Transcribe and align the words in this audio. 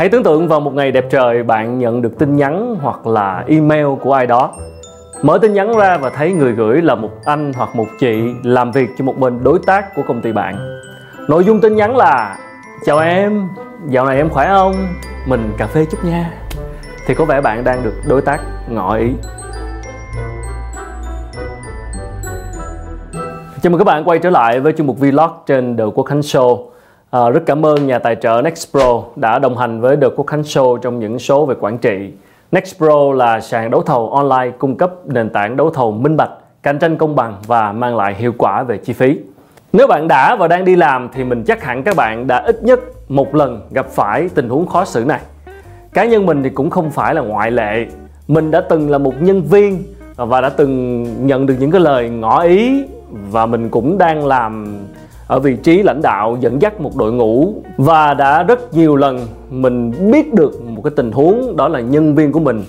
Hãy 0.00 0.08
tưởng 0.08 0.22
tượng 0.22 0.48
vào 0.48 0.60
một 0.60 0.74
ngày 0.74 0.92
đẹp 0.92 1.04
trời 1.10 1.42
bạn 1.42 1.78
nhận 1.78 2.02
được 2.02 2.18
tin 2.18 2.36
nhắn 2.36 2.76
hoặc 2.82 3.06
là 3.06 3.44
email 3.48 3.86
của 4.02 4.12
ai 4.12 4.26
đó. 4.26 4.52
Mở 5.22 5.38
tin 5.42 5.52
nhắn 5.52 5.76
ra 5.76 5.96
và 5.96 6.10
thấy 6.10 6.32
người 6.32 6.52
gửi 6.52 6.82
là 6.82 6.94
một 6.94 7.10
anh 7.24 7.52
hoặc 7.56 7.76
một 7.76 7.86
chị 7.98 8.22
làm 8.42 8.72
việc 8.72 8.88
cho 8.98 9.04
một 9.04 9.18
bên 9.18 9.44
đối 9.44 9.58
tác 9.66 9.94
của 9.94 10.02
công 10.08 10.20
ty 10.22 10.32
bạn. 10.32 10.80
Nội 11.28 11.44
dung 11.44 11.60
tin 11.60 11.76
nhắn 11.76 11.96
là 11.96 12.38
Chào 12.84 12.98
em, 12.98 13.48
dạo 13.88 14.06
này 14.06 14.16
em 14.16 14.28
khỏe 14.28 14.48
không? 14.48 14.74
Mình 15.26 15.52
cà 15.58 15.66
phê 15.66 15.86
chút 15.90 16.04
nha. 16.04 16.30
Thì 17.06 17.14
có 17.14 17.24
vẻ 17.24 17.40
bạn 17.40 17.64
đang 17.64 17.82
được 17.84 17.94
đối 18.08 18.22
tác 18.22 18.40
ngỏ 18.68 18.96
ý. 18.96 19.10
Chào 23.62 23.70
mừng 23.70 23.78
các 23.78 23.84
bạn 23.84 24.04
quay 24.04 24.18
trở 24.18 24.30
lại 24.30 24.60
với 24.60 24.72
chuyên 24.72 24.86
mục 24.86 24.98
Vlog 24.98 25.30
trên 25.46 25.76
The 25.76 25.84
Quốc 25.94 26.04
Khánh 26.04 26.20
Show. 26.20 26.70
À, 27.10 27.30
rất 27.30 27.40
cảm 27.46 27.66
ơn 27.66 27.86
nhà 27.86 27.98
tài 27.98 28.16
trợ 28.16 28.40
Nextpro 28.44 29.02
đã 29.16 29.38
đồng 29.38 29.56
hành 29.56 29.80
với 29.80 29.96
The 29.96 30.06
Quốc 30.16 30.26
Khánh 30.26 30.42
Show 30.42 30.76
trong 30.76 30.98
những 30.98 31.18
số 31.18 31.46
về 31.46 31.54
quản 31.60 31.78
trị. 31.78 32.12
Nextpro 32.52 33.12
là 33.12 33.40
sàn 33.40 33.70
đấu 33.70 33.82
thầu 33.82 34.10
online 34.10 34.50
cung 34.58 34.76
cấp 34.76 34.92
nền 35.06 35.30
tảng 35.30 35.56
đấu 35.56 35.70
thầu 35.70 35.92
minh 35.92 36.16
bạch, 36.16 36.30
cạnh 36.62 36.78
tranh 36.78 36.96
công 36.96 37.16
bằng 37.16 37.36
và 37.46 37.72
mang 37.72 37.96
lại 37.96 38.14
hiệu 38.14 38.32
quả 38.38 38.62
về 38.62 38.78
chi 38.78 38.92
phí. 38.92 39.18
Nếu 39.72 39.86
bạn 39.86 40.08
đã 40.08 40.36
và 40.36 40.48
đang 40.48 40.64
đi 40.64 40.76
làm 40.76 41.08
thì 41.12 41.24
mình 41.24 41.44
chắc 41.44 41.62
hẳn 41.62 41.82
các 41.82 41.96
bạn 41.96 42.26
đã 42.26 42.36
ít 42.38 42.62
nhất 42.62 42.80
một 43.08 43.34
lần 43.34 43.60
gặp 43.70 43.86
phải 43.86 44.28
tình 44.34 44.48
huống 44.48 44.66
khó 44.66 44.84
xử 44.84 45.04
này. 45.04 45.20
Cá 45.92 46.04
nhân 46.04 46.26
mình 46.26 46.42
thì 46.42 46.50
cũng 46.50 46.70
không 46.70 46.90
phải 46.90 47.14
là 47.14 47.20
ngoại 47.20 47.50
lệ. 47.50 47.86
Mình 48.28 48.50
đã 48.50 48.60
từng 48.60 48.90
là 48.90 48.98
một 48.98 49.14
nhân 49.20 49.42
viên 49.42 49.82
và 50.16 50.40
đã 50.40 50.48
từng 50.48 51.06
nhận 51.26 51.46
được 51.46 51.54
những 51.58 51.70
cái 51.70 51.80
lời 51.80 52.08
ngỏ 52.08 52.42
ý 52.42 52.84
và 53.10 53.46
mình 53.46 53.68
cũng 53.68 53.98
đang 53.98 54.26
làm 54.26 54.78
ở 55.30 55.38
vị 55.38 55.56
trí 55.56 55.82
lãnh 55.82 56.02
đạo 56.02 56.36
dẫn 56.40 56.62
dắt 56.62 56.80
một 56.80 56.96
đội 56.96 57.12
ngũ 57.12 57.54
và 57.76 58.14
đã 58.14 58.42
rất 58.42 58.74
nhiều 58.74 58.96
lần 58.96 59.26
mình 59.50 59.92
biết 60.12 60.34
được 60.34 60.62
một 60.62 60.82
cái 60.84 60.92
tình 60.96 61.12
huống 61.12 61.56
đó 61.56 61.68
là 61.68 61.80
nhân 61.80 62.14
viên 62.14 62.32
của 62.32 62.40
mình 62.40 62.64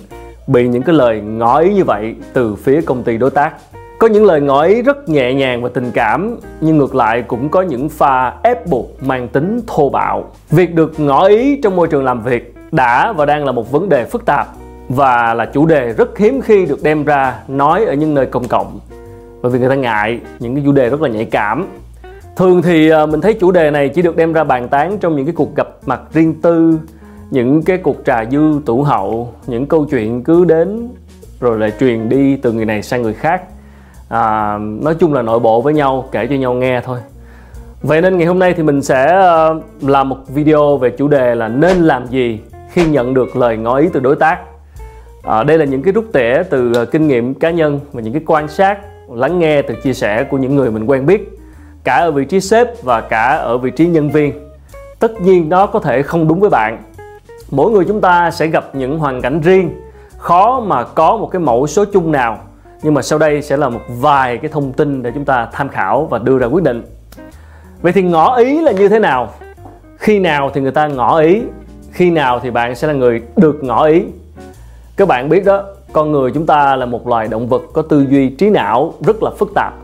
bị 0.46 0.68
những 0.68 0.82
cái 0.82 0.94
lời 0.94 1.20
ngỏ 1.20 1.58
ý 1.58 1.74
như 1.74 1.84
vậy 1.84 2.14
từ 2.32 2.54
phía 2.54 2.80
công 2.80 3.02
ty 3.02 3.18
đối 3.18 3.30
tác. 3.30 3.54
Có 3.98 4.06
những 4.06 4.24
lời 4.24 4.40
ngỏ 4.40 4.62
ý 4.62 4.82
rất 4.82 5.08
nhẹ 5.08 5.34
nhàng 5.34 5.62
và 5.62 5.68
tình 5.74 5.90
cảm, 5.94 6.36
nhưng 6.60 6.78
ngược 6.78 6.94
lại 6.94 7.22
cũng 7.22 7.48
có 7.48 7.62
những 7.62 7.88
pha 7.88 8.34
ép 8.42 8.66
buộc 8.66 9.02
mang 9.02 9.28
tính 9.28 9.60
thô 9.66 9.90
bạo. 9.90 10.24
Việc 10.50 10.74
được 10.74 11.00
ngỏ 11.00 11.26
ý 11.26 11.60
trong 11.60 11.76
môi 11.76 11.88
trường 11.88 12.04
làm 12.04 12.22
việc 12.22 12.54
đã 12.72 13.12
và 13.12 13.26
đang 13.26 13.44
là 13.44 13.52
một 13.52 13.70
vấn 13.70 13.88
đề 13.88 14.04
phức 14.04 14.24
tạp 14.24 14.46
và 14.88 15.34
là 15.34 15.46
chủ 15.46 15.66
đề 15.66 15.92
rất 15.92 16.18
hiếm 16.18 16.40
khi 16.40 16.66
được 16.66 16.82
đem 16.82 17.04
ra 17.04 17.34
nói 17.48 17.84
ở 17.84 17.94
những 17.94 18.14
nơi 18.14 18.26
công 18.26 18.48
cộng. 18.48 18.80
Bởi 19.42 19.52
vì 19.52 19.58
người 19.58 19.68
ta 19.68 19.74
ngại 19.74 20.20
những 20.38 20.54
cái 20.54 20.64
chủ 20.66 20.72
đề 20.72 20.88
rất 20.90 21.02
là 21.02 21.08
nhạy 21.08 21.24
cảm 21.24 21.66
thường 22.36 22.62
thì 22.62 22.90
à, 22.90 23.06
mình 23.06 23.20
thấy 23.20 23.34
chủ 23.34 23.50
đề 23.50 23.70
này 23.70 23.88
chỉ 23.88 24.02
được 24.02 24.16
đem 24.16 24.32
ra 24.32 24.44
bàn 24.44 24.68
tán 24.68 24.98
trong 24.98 25.16
những 25.16 25.26
cái 25.26 25.34
cuộc 25.34 25.56
gặp 25.56 25.68
mặt 25.86 26.00
riêng 26.12 26.34
tư 26.42 26.78
những 27.30 27.62
cái 27.62 27.78
cuộc 27.78 27.96
trà 28.06 28.24
dư 28.24 28.60
tủ 28.66 28.82
hậu 28.82 29.32
những 29.46 29.66
câu 29.66 29.86
chuyện 29.90 30.22
cứ 30.24 30.44
đến 30.44 30.88
rồi 31.40 31.58
lại 31.58 31.72
truyền 31.80 32.08
đi 32.08 32.36
từ 32.36 32.52
người 32.52 32.64
này 32.64 32.82
sang 32.82 33.02
người 33.02 33.14
khác. 33.14 33.42
À, 34.08 34.58
nói 34.58 34.94
chung 34.94 35.12
là 35.12 35.22
nội 35.22 35.38
bộ 35.38 35.60
với 35.60 35.74
nhau 35.74 36.08
kể 36.12 36.26
cho 36.26 36.34
nhau 36.34 36.54
nghe 36.54 36.80
thôi. 36.80 36.98
Vậy 37.82 38.02
nên 38.02 38.18
ngày 38.18 38.26
hôm 38.26 38.38
nay 38.38 38.54
thì 38.56 38.62
mình 38.62 38.82
sẽ 38.82 39.06
à, 39.06 39.48
làm 39.80 40.08
một 40.08 40.16
video 40.34 40.76
về 40.76 40.90
chủ 40.90 41.08
đề 41.08 41.34
là 41.34 41.48
nên 41.48 41.76
làm 41.76 42.06
gì 42.06 42.40
khi 42.70 42.86
nhận 42.86 43.14
được 43.14 43.36
lời 43.36 43.56
ngỏ 43.56 43.78
ý 43.78 43.88
từ 43.92 44.00
đối 44.00 44.16
tác. 44.16 44.38
À, 45.22 45.42
đây 45.42 45.58
là 45.58 45.64
những 45.64 45.82
cái 45.82 45.92
rút 45.92 46.04
tỉa 46.12 46.42
từ 46.50 46.72
à, 46.72 46.84
kinh 46.84 47.08
nghiệm 47.08 47.34
cá 47.34 47.50
nhân 47.50 47.80
và 47.92 48.02
những 48.02 48.12
cái 48.12 48.22
quan 48.26 48.48
sát 48.48 48.78
lắng 49.10 49.38
nghe 49.38 49.62
từ 49.62 49.74
chia 49.74 49.92
sẻ 49.94 50.24
của 50.24 50.38
những 50.38 50.56
người 50.56 50.70
mình 50.70 50.84
quen 50.84 51.06
biết 51.06 51.38
cả 51.84 51.94
ở 51.94 52.10
vị 52.10 52.24
trí 52.24 52.40
sếp 52.40 52.82
và 52.82 53.00
cả 53.00 53.36
ở 53.36 53.58
vị 53.58 53.70
trí 53.70 53.86
nhân 53.86 54.10
viên. 54.10 54.32
Tất 54.98 55.20
nhiên 55.20 55.48
nó 55.48 55.66
có 55.66 55.78
thể 55.78 56.02
không 56.02 56.28
đúng 56.28 56.40
với 56.40 56.50
bạn. 56.50 56.82
Mỗi 57.50 57.70
người 57.70 57.84
chúng 57.88 58.00
ta 58.00 58.30
sẽ 58.30 58.46
gặp 58.46 58.74
những 58.74 58.98
hoàn 58.98 59.22
cảnh 59.22 59.40
riêng. 59.40 59.70
Khó 60.18 60.60
mà 60.60 60.84
có 60.84 61.16
một 61.16 61.28
cái 61.32 61.40
mẫu 61.40 61.66
số 61.66 61.84
chung 61.84 62.12
nào, 62.12 62.38
nhưng 62.82 62.94
mà 62.94 63.02
sau 63.02 63.18
đây 63.18 63.42
sẽ 63.42 63.56
là 63.56 63.68
một 63.68 63.80
vài 63.88 64.38
cái 64.38 64.50
thông 64.50 64.72
tin 64.72 65.02
để 65.02 65.10
chúng 65.14 65.24
ta 65.24 65.48
tham 65.52 65.68
khảo 65.68 66.06
và 66.10 66.18
đưa 66.18 66.38
ra 66.38 66.46
quyết 66.46 66.64
định. 66.64 66.82
Vậy 67.82 67.92
thì 67.92 68.02
ngỏ 68.02 68.36
ý 68.36 68.60
là 68.60 68.72
như 68.72 68.88
thế 68.88 68.98
nào? 68.98 69.32
Khi 69.96 70.18
nào 70.18 70.50
thì 70.54 70.60
người 70.60 70.70
ta 70.70 70.86
ngỏ 70.86 71.18
ý? 71.18 71.42
Khi 71.92 72.10
nào 72.10 72.40
thì 72.40 72.50
bạn 72.50 72.74
sẽ 72.74 72.86
là 72.88 72.92
người 72.92 73.22
được 73.36 73.64
ngỏ 73.64 73.86
ý? 73.86 74.02
Các 74.96 75.08
bạn 75.08 75.28
biết 75.28 75.44
đó, 75.44 75.64
con 75.92 76.12
người 76.12 76.30
chúng 76.34 76.46
ta 76.46 76.76
là 76.76 76.86
một 76.86 77.08
loài 77.08 77.28
động 77.28 77.48
vật 77.48 77.62
có 77.72 77.82
tư 77.82 78.06
duy 78.10 78.28
trí 78.28 78.50
não 78.50 78.94
rất 79.00 79.22
là 79.22 79.30
phức 79.38 79.54
tạp 79.54 79.74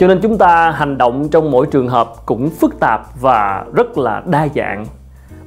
cho 0.00 0.06
nên 0.06 0.20
chúng 0.20 0.38
ta 0.38 0.70
hành 0.70 0.98
động 0.98 1.28
trong 1.28 1.50
mỗi 1.50 1.66
trường 1.66 1.88
hợp 1.88 2.12
cũng 2.26 2.50
phức 2.50 2.80
tạp 2.80 3.20
và 3.20 3.64
rất 3.74 3.98
là 3.98 4.22
đa 4.26 4.48
dạng 4.54 4.86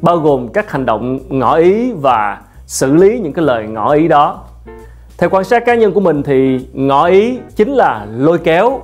bao 0.01 0.17
gồm 0.17 0.47
các 0.47 0.71
hành 0.71 0.85
động 0.85 1.19
ngỏ 1.29 1.55
ý 1.55 1.91
và 1.91 2.41
xử 2.65 2.95
lý 2.95 3.19
những 3.19 3.33
cái 3.33 3.45
lời 3.45 3.67
ngỏ 3.67 3.93
ý 3.93 4.07
đó. 4.07 4.43
Theo 5.17 5.29
quan 5.29 5.43
sát 5.43 5.65
cá 5.65 5.75
nhân 5.75 5.93
của 5.93 5.99
mình 5.99 6.23
thì 6.23 6.67
ngỏ 6.73 7.07
ý 7.07 7.39
chính 7.55 7.69
là 7.69 8.05
lôi 8.17 8.37
kéo. 8.37 8.81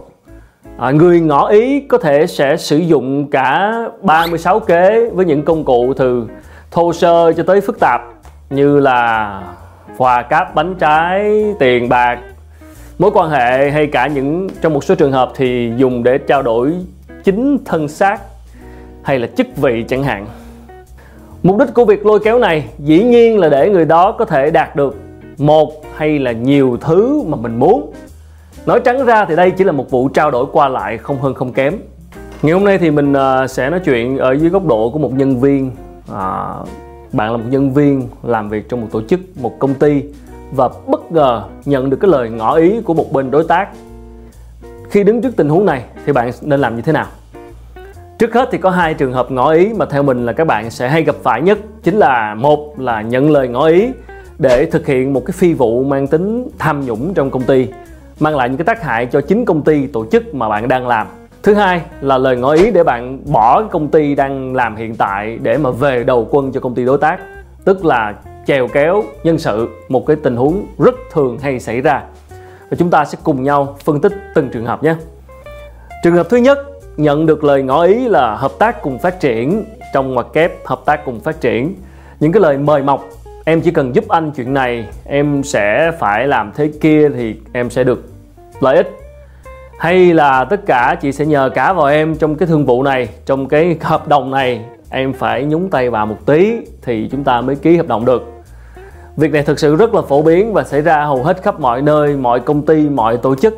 À, 0.77 0.91
người 0.91 1.21
ngỏ 1.21 1.47
ý 1.47 1.79
có 1.79 1.97
thể 1.97 2.27
sẽ 2.27 2.57
sử 2.57 2.77
dụng 2.77 3.31
cả 3.31 3.73
36 4.01 4.59
kế 4.59 5.09
với 5.09 5.25
những 5.25 5.45
công 5.45 5.63
cụ 5.63 5.93
từ 5.97 6.27
thô 6.71 6.93
sơ 6.93 7.33
cho 7.33 7.43
tới 7.43 7.61
phức 7.61 7.79
tạp 7.79 8.01
như 8.49 8.79
là 8.79 9.41
quà 9.97 10.21
cáp 10.21 10.55
bánh 10.55 10.75
trái 10.75 11.45
tiền 11.59 11.89
bạc 11.89 12.19
mối 12.99 13.11
quan 13.13 13.29
hệ 13.29 13.71
hay 13.71 13.87
cả 13.87 14.07
những 14.07 14.47
trong 14.61 14.73
một 14.73 14.83
số 14.83 14.95
trường 14.95 15.11
hợp 15.11 15.31
thì 15.35 15.71
dùng 15.77 16.03
để 16.03 16.17
trao 16.17 16.41
đổi 16.41 16.73
chính 17.23 17.57
thân 17.65 17.87
xác 17.87 18.21
hay 19.03 19.19
là 19.19 19.27
chức 19.37 19.47
vị 19.57 19.85
chẳng 19.87 20.03
hạn. 20.03 20.27
Mục 21.43 21.57
đích 21.57 21.73
của 21.73 21.85
việc 21.85 22.05
lôi 22.05 22.19
kéo 22.19 22.39
này 22.39 22.65
dĩ 22.79 23.03
nhiên 23.03 23.39
là 23.39 23.49
để 23.49 23.69
người 23.69 23.85
đó 23.85 24.11
có 24.11 24.25
thể 24.25 24.51
đạt 24.51 24.75
được 24.75 24.95
một 25.37 25.85
hay 25.95 26.19
là 26.19 26.31
nhiều 26.31 26.77
thứ 26.81 27.23
mà 27.27 27.37
mình 27.41 27.59
muốn. 27.59 27.93
Nói 28.65 28.79
trắng 28.85 29.05
ra 29.05 29.25
thì 29.25 29.35
đây 29.35 29.51
chỉ 29.51 29.63
là 29.63 29.71
một 29.71 29.89
vụ 29.89 30.09
trao 30.09 30.31
đổi 30.31 30.45
qua 30.51 30.67
lại 30.67 30.97
không 30.97 31.21
hơn 31.21 31.33
không 31.33 31.53
kém. 31.53 31.73
Ngày 32.41 32.53
hôm 32.53 32.63
nay 32.63 32.77
thì 32.77 32.91
mình 32.91 33.13
à, 33.13 33.47
sẽ 33.47 33.69
nói 33.69 33.79
chuyện 33.79 34.17
ở 34.17 34.31
dưới 34.31 34.49
góc 34.49 34.65
độ 34.65 34.89
của 34.89 34.99
một 34.99 35.13
nhân 35.13 35.39
viên. 35.39 35.71
À, 36.13 36.55
bạn 37.13 37.31
là 37.31 37.37
một 37.37 37.45
nhân 37.49 37.73
viên 37.73 38.07
làm 38.23 38.49
việc 38.49 38.69
trong 38.69 38.81
một 38.81 38.87
tổ 38.91 39.01
chức 39.01 39.19
một 39.41 39.59
công 39.59 39.73
ty 39.73 40.03
và 40.51 40.69
bất 40.87 41.11
ngờ 41.11 41.43
nhận 41.65 41.89
được 41.89 41.97
cái 42.01 42.11
lời 42.11 42.29
ngỏ 42.29 42.55
ý 42.55 42.81
của 42.81 42.93
một 42.93 43.11
bên 43.11 43.31
đối 43.31 43.43
tác. 43.43 43.69
Khi 44.89 45.03
đứng 45.03 45.21
trước 45.21 45.35
tình 45.35 45.49
huống 45.49 45.65
này 45.65 45.83
thì 46.05 46.13
bạn 46.13 46.31
nên 46.41 46.59
làm 46.59 46.75
như 46.75 46.81
thế 46.81 46.91
nào? 46.91 47.05
Trước 48.17 48.33
hết 48.33 48.49
thì 48.51 48.57
có 48.57 48.69
hai 48.69 48.93
trường 48.93 49.13
hợp 49.13 49.31
ngỏ 49.31 49.51
ý 49.51 49.73
mà 49.73 49.85
theo 49.85 50.03
mình 50.03 50.25
là 50.25 50.33
các 50.33 50.47
bạn 50.47 50.71
sẽ 50.71 50.89
hay 50.89 51.03
gặp 51.03 51.15
phải 51.23 51.41
nhất, 51.41 51.59
chính 51.83 51.97
là 51.97 52.35
một 52.35 52.79
là 52.79 53.01
nhận 53.01 53.31
lời 53.31 53.47
ngỏ 53.47 53.67
ý 53.67 53.89
để 54.39 54.65
thực 54.65 54.87
hiện 54.87 55.13
một 55.13 55.25
cái 55.25 55.31
phi 55.31 55.53
vụ 55.53 55.83
mang 55.83 56.07
tính 56.07 56.49
tham 56.59 56.85
nhũng 56.85 57.13
trong 57.13 57.29
công 57.29 57.43
ty, 57.43 57.67
mang 58.19 58.35
lại 58.35 58.49
những 58.49 58.57
cái 58.57 58.65
tác 58.65 58.83
hại 58.83 59.05
cho 59.05 59.21
chính 59.21 59.45
công 59.45 59.61
ty, 59.61 59.87
tổ 59.87 60.05
chức 60.11 60.35
mà 60.35 60.49
bạn 60.49 60.67
đang 60.67 60.87
làm. 60.87 61.07
Thứ 61.43 61.53
hai 61.53 61.81
là 62.01 62.17
lời 62.17 62.37
ngỏ 62.37 62.53
ý 62.53 62.71
để 62.71 62.83
bạn 62.83 63.19
bỏ 63.31 63.63
công 63.63 63.87
ty 63.87 64.15
đang 64.15 64.55
làm 64.55 64.75
hiện 64.75 64.95
tại 64.95 65.39
để 65.41 65.57
mà 65.57 65.71
về 65.71 66.03
đầu 66.03 66.27
quân 66.31 66.51
cho 66.51 66.59
công 66.59 66.75
ty 66.75 66.85
đối 66.85 66.97
tác, 66.97 67.19
tức 67.65 67.85
là 67.85 68.13
chèo 68.49 68.67
kéo 68.67 69.03
nhân 69.23 69.37
sự, 69.37 69.69
một 69.89 70.05
cái 70.05 70.15
tình 70.23 70.35
huống 70.35 70.65
rất 70.77 70.95
thường 71.11 71.37
hay 71.39 71.59
xảy 71.59 71.81
ra. 71.81 72.03
Và 72.69 72.77
chúng 72.79 72.89
ta 72.89 73.05
sẽ 73.05 73.17
cùng 73.23 73.43
nhau 73.43 73.77
phân 73.83 74.01
tích 74.01 74.13
từng 74.35 74.49
trường 74.49 74.65
hợp 74.65 74.83
nhé. 74.83 74.95
Trường 76.03 76.13
hợp 76.13 76.27
thứ 76.29 76.37
nhất, 76.37 76.59
nhận 76.97 77.25
được 77.25 77.43
lời 77.43 77.63
ngỏ 77.63 77.83
ý 77.83 78.07
là 78.07 78.35
hợp 78.35 78.51
tác 78.59 78.81
cùng 78.81 78.99
phát 78.99 79.19
triển 79.19 79.65
trong 79.93 80.13
ngoặc 80.13 80.27
kép, 80.33 80.65
hợp 80.65 80.81
tác 80.85 81.05
cùng 81.05 81.19
phát 81.19 81.41
triển. 81.41 81.75
Những 82.19 82.31
cái 82.31 82.41
lời 82.41 82.57
mời 82.57 82.83
mọc, 82.83 83.09
em 83.45 83.61
chỉ 83.61 83.71
cần 83.71 83.95
giúp 83.95 84.07
anh 84.07 84.31
chuyện 84.31 84.53
này, 84.53 84.85
em 85.05 85.43
sẽ 85.43 85.91
phải 85.99 86.27
làm 86.27 86.51
thế 86.55 86.71
kia 86.81 87.09
thì 87.09 87.35
em 87.53 87.69
sẽ 87.69 87.83
được 87.83 88.03
lợi 88.59 88.75
ích. 88.75 88.97
Hay 89.79 90.13
là 90.13 90.43
tất 90.43 90.65
cả 90.65 90.95
chị 91.01 91.11
sẽ 91.11 91.25
nhờ 91.25 91.49
cả 91.55 91.73
vào 91.73 91.85
em 91.85 92.15
trong 92.15 92.35
cái 92.35 92.47
thương 92.47 92.65
vụ 92.65 92.83
này, 92.83 93.09
trong 93.25 93.47
cái 93.47 93.77
hợp 93.81 94.07
đồng 94.07 94.31
này, 94.31 94.61
em 94.89 95.13
phải 95.13 95.43
nhúng 95.43 95.69
tay 95.69 95.89
vào 95.89 96.05
một 96.05 96.17
tí 96.25 96.57
thì 96.81 97.07
chúng 97.11 97.23
ta 97.23 97.41
mới 97.41 97.55
ký 97.55 97.77
hợp 97.77 97.87
đồng 97.87 98.05
được 98.05 98.38
việc 99.19 99.31
này 99.31 99.43
thực 99.43 99.59
sự 99.59 99.75
rất 99.75 99.93
là 99.93 100.01
phổ 100.01 100.21
biến 100.21 100.53
và 100.53 100.63
xảy 100.63 100.81
ra 100.81 101.05
hầu 101.05 101.23
hết 101.23 101.43
khắp 101.43 101.59
mọi 101.59 101.81
nơi, 101.81 102.15
mọi 102.15 102.39
công 102.39 102.65
ty, 102.65 102.89
mọi 102.89 103.17
tổ 103.17 103.35
chức. 103.35 103.55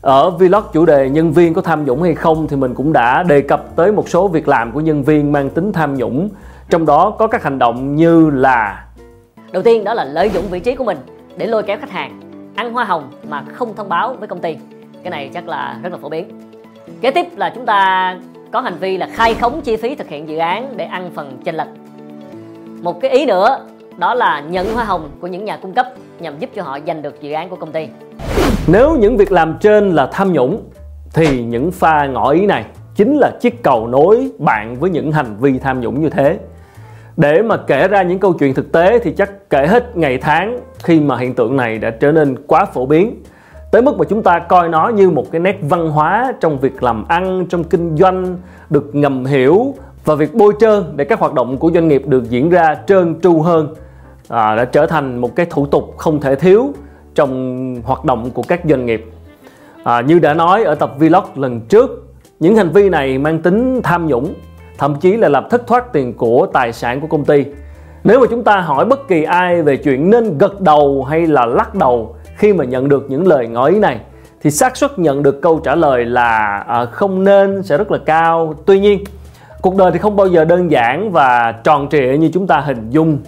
Ở 0.00 0.30
vlog 0.30 0.62
chủ 0.72 0.86
đề 0.86 1.10
nhân 1.10 1.32
viên 1.32 1.54
có 1.54 1.62
tham 1.62 1.84
nhũng 1.84 2.02
hay 2.02 2.14
không 2.14 2.48
thì 2.48 2.56
mình 2.56 2.74
cũng 2.74 2.92
đã 2.92 3.22
đề 3.22 3.40
cập 3.40 3.76
tới 3.76 3.92
một 3.92 4.08
số 4.08 4.28
việc 4.28 4.48
làm 4.48 4.72
của 4.72 4.80
nhân 4.80 5.02
viên 5.02 5.32
mang 5.32 5.50
tính 5.50 5.72
tham 5.72 5.94
nhũng. 5.94 6.28
Trong 6.70 6.86
đó 6.86 7.10
có 7.18 7.26
các 7.26 7.42
hành 7.42 7.58
động 7.58 7.96
như 7.96 8.30
là 8.30 8.84
đầu 9.52 9.62
tiên 9.62 9.84
đó 9.84 9.94
là 9.94 10.04
lợi 10.04 10.30
dụng 10.30 10.44
vị 10.50 10.60
trí 10.60 10.74
của 10.74 10.84
mình 10.84 10.98
để 11.36 11.46
lôi 11.46 11.62
kéo 11.62 11.76
khách 11.80 11.90
hàng, 11.90 12.20
ăn 12.54 12.72
hoa 12.72 12.84
hồng 12.84 13.10
mà 13.28 13.44
không 13.52 13.74
thông 13.76 13.88
báo 13.88 14.16
với 14.18 14.28
công 14.28 14.40
ty. 14.40 14.56
Cái 15.02 15.10
này 15.10 15.30
chắc 15.34 15.48
là 15.48 15.78
rất 15.82 15.92
là 15.92 15.98
phổ 16.02 16.08
biến. 16.08 16.28
Kế 17.00 17.10
tiếp 17.10 17.26
là 17.36 17.52
chúng 17.54 17.66
ta 17.66 18.16
có 18.52 18.60
hành 18.60 18.76
vi 18.80 18.96
là 18.96 19.08
khai 19.12 19.34
khống 19.34 19.60
chi 19.60 19.76
phí 19.76 19.94
thực 19.94 20.08
hiện 20.08 20.28
dự 20.28 20.36
án 20.36 20.76
để 20.76 20.84
ăn 20.84 21.10
phần 21.14 21.40
chênh 21.44 21.54
lệch. 21.54 21.68
Một 22.82 23.00
cái 23.00 23.10
ý 23.10 23.26
nữa 23.26 23.58
đó 23.98 24.14
là 24.14 24.40
nhận 24.40 24.74
hoa 24.74 24.84
hồng 24.84 25.10
của 25.20 25.26
những 25.26 25.44
nhà 25.44 25.56
cung 25.56 25.72
cấp 25.72 25.86
nhằm 26.20 26.38
giúp 26.38 26.50
cho 26.54 26.62
họ 26.62 26.78
giành 26.86 27.02
được 27.02 27.20
dự 27.20 27.32
án 27.32 27.48
của 27.48 27.56
công 27.56 27.72
ty. 27.72 27.88
Nếu 28.66 28.96
những 28.96 29.16
việc 29.16 29.32
làm 29.32 29.56
trên 29.60 29.90
là 29.90 30.08
tham 30.12 30.32
nhũng, 30.32 30.62
thì 31.14 31.44
những 31.44 31.72
pha 31.72 32.06
ngỏ 32.06 32.30
ý 32.30 32.46
này 32.46 32.64
chính 32.94 33.16
là 33.16 33.30
chiếc 33.40 33.62
cầu 33.62 33.86
nối 33.86 34.30
bạn 34.38 34.76
với 34.80 34.90
những 34.90 35.12
hành 35.12 35.36
vi 35.40 35.58
tham 35.58 35.80
nhũng 35.80 36.00
như 36.00 36.10
thế. 36.10 36.38
Để 37.16 37.42
mà 37.42 37.56
kể 37.56 37.88
ra 37.88 38.02
những 38.02 38.18
câu 38.18 38.32
chuyện 38.32 38.54
thực 38.54 38.72
tế 38.72 38.98
thì 38.98 39.12
chắc 39.12 39.50
kể 39.50 39.66
hết 39.66 39.96
ngày 39.96 40.18
tháng 40.18 40.58
khi 40.78 41.00
mà 41.00 41.16
hiện 41.16 41.34
tượng 41.34 41.56
này 41.56 41.78
đã 41.78 41.90
trở 41.90 42.12
nên 42.12 42.36
quá 42.46 42.64
phổ 42.64 42.86
biến. 42.86 43.22
Tới 43.72 43.82
mức 43.82 43.98
mà 43.98 44.04
chúng 44.08 44.22
ta 44.22 44.38
coi 44.38 44.68
nó 44.68 44.88
như 44.88 45.10
một 45.10 45.24
cái 45.32 45.40
nét 45.40 45.58
văn 45.62 45.90
hóa 45.90 46.32
trong 46.40 46.58
việc 46.58 46.82
làm 46.82 47.04
ăn, 47.08 47.46
trong 47.48 47.64
kinh 47.64 47.96
doanh 47.96 48.36
được 48.70 48.94
ngầm 48.94 49.24
hiểu 49.24 49.74
và 50.04 50.14
việc 50.14 50.34
bôi 50.34 50.52
trơn 50.60 50.84
để 50.96 51.04
các 51.04 51.20
hoạt 51.20 51.34
động 51.34 51.58
của 51.58 51.70
doanh 51.74 51.88
nghiệp 51.88 52.02
được 52.06 52.30
diễn 52.30 52.50
ra 52.50 52.76
trơn 52.86 53.20
tru 53.20 53.42
hơn 53.42 53.74
à, 54.28 54.56
đã 54.56 54.64
trở 54.64 54.86
thành 54.86 55.18
một 55.18 55.36
cái 55.36 55.46
thủ 55.46 55.66
tục 55.66 55.94
không 55.96 56.20
thể 56.20 56.36
thiếu 56.36 56.72
trong 57.14 57.74
hoạt 57.84 58.04
động 58.04 58.30
của 58.30 58.42
các 58.48 58.60
doanh 58.64 58.86
nghiệp. 58.86 59.06
À, 59.84 60.00
như 60.00 60.18
đã 60.18 60.34
nói 60.34 60.64
ở 60.64 60.74
tập 60.74 60.92
vlog 60.98 61.24
lần 61.34 61.60
trước 61.60 62.06
những 62.40 62.56
hành 62.56 62.70
vi 62.70 62.88
này 62.88 63.18
mang 63.18 63.42
tính 63.42 63.80
tham 63.82 64.06
nhũng 64.06 64.34
thậm 64.78 64.96
chí 65.00 65.16
là 65.16 65.28
làm 65.28 65.48
thất 65.50 65.66
thoát 65.66 65.92
tiền 65.92 66.12
của 66.12 66.46
tài 66.52 66.72
sản 66.72 67.00
của 67.00 67.06
công 67.06 67.24
ty. 67.24 67.44
Nếu 68.04 68.20
mà 68.20 68.26
chúng 68.30 68.44
ta 68.44 68.60
hỏi 68.60 68.84
bất 68.84 69.08
kỳ 69.08 69.22
ai 69.22 69.62
về 69.62 69.76
chuyện 69.76 70.10
nên 70.10 70.38
gật 70.38 70.60
đầu 70.60 71.06
hay 71.10 71.26
là 71.26 71.46
lắc 71.46 71.74
đầu 71.74 72.16
khi 72.36 72.52
mà 72.52 72.64
nhận 72.64 72.88
được 72.88 73.06
những 73.08 73.26
lời 73.26 73.48
ngỏ 73.48 73.66
ý 73.66 73.78
này 73.78 74.00
thì 74.42 74.50
xác 74.50 74.76
suất 74.76 74.98
nhận 74.98 75.22
được 75.22 75.42
câu 75.42 75.60
trả 75.64 75.74
lời 75.74 76.04
là 76.04 76.64
à, 76.68 76.84
không 76.84 77.24
nên 77.24 77.62
sẽ 77.62 77.78
rất 77.78 77.90
là 77.90 77.98
cao. 78.06 78.54
Tuy 78.66 78.80
nhiên 78.80 79.04
cuộc 79.62 79.76
đời 79.76 79.90
thì 79.92 79.98
không 79.98 80.16
bao 80.16 80.26
giờ 80.26 80.44
đơn 80.44 80.70
giản 80.70 81.12
và 81.12 81.54
tròn 81.64 81.88
trịa 81.90 82.16
như 82.18 82.30
chúng 82.32 82.46
ta 82.46 82.60
hình 82.60 82.90
dung 82.90 83.18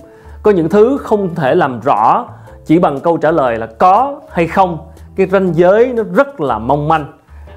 có 0.43 0.50
những 0.50 0.69
thứ 0.69 0.99
không 1.00 1.35
thể 1.35 1.55
làm 1.55 1.81
rõ 1.81 2.26
chỉ 2.67 2.79
bằng 2.79 3.00
câu 3.00 3.17
trả 3.17 3.31
lời 3.31 3.56
là 3.56 3.67
có 3.67 4.20
hay 4.31 4.46
không. 4.46 4.79
Cái 5.17 5.26
ranh 5.26 5.55
giới 5.55 5.93
nó 5.96 6.02
rất 6.14 6.40
là 6.40 6.58
mong 6.58 6.88
manh. 6.88 7.05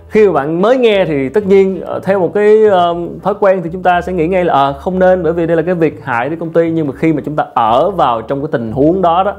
Khi 0.07 0.27
mà 0.27 0.33
bạn 0.33 0.61
mới 0.61 0.77
nghe 0.77 1.05
thì 1.05 1.29
tất 1.29 1.45
nhiên 1.45 1.81
ờ, 1.81 1.99
theo 1.99 2.19
một 2.19 2.31
cái 2.33 2.57
uh, 2.67 3.23
thói 3.23 3.33
quen 3.39 3.61
thì 3.63 3.69
chúng 3.73 3.83
ta 3.83 4.01
sẽ 4.01 4.13
nghĩ 4.13 4.27
ngay 4.27 4.45
là 4.45 4.53
à, 4.53 4.73
không 4.73 4.99
nên 4.99 5.23
bởi 5.23 5.33
vì 5.33 5.47
đây 5.47 5.57
là 5.57 5.63
cái 5.63 5.75
việc 5.75 6.05
hại 6.05 6.29
đến 6.29 6.39
công 6.39 6.53
ty. 6.53 6.71
Nhưng 6.71 6.87
mà 6.87 6.93
khi 6.97 7.13
mà 7.13 7.21
chúng 7.25 7.35
ta 7.35 7.45
ở 7.53 7.91
vào 7.91 8.21
trong 8.21 8.41
cái 8.41 8.49
tình 8.51 8.71
huống 8.71 9.01
đó 9.01 9.23
đó 9.23 9.35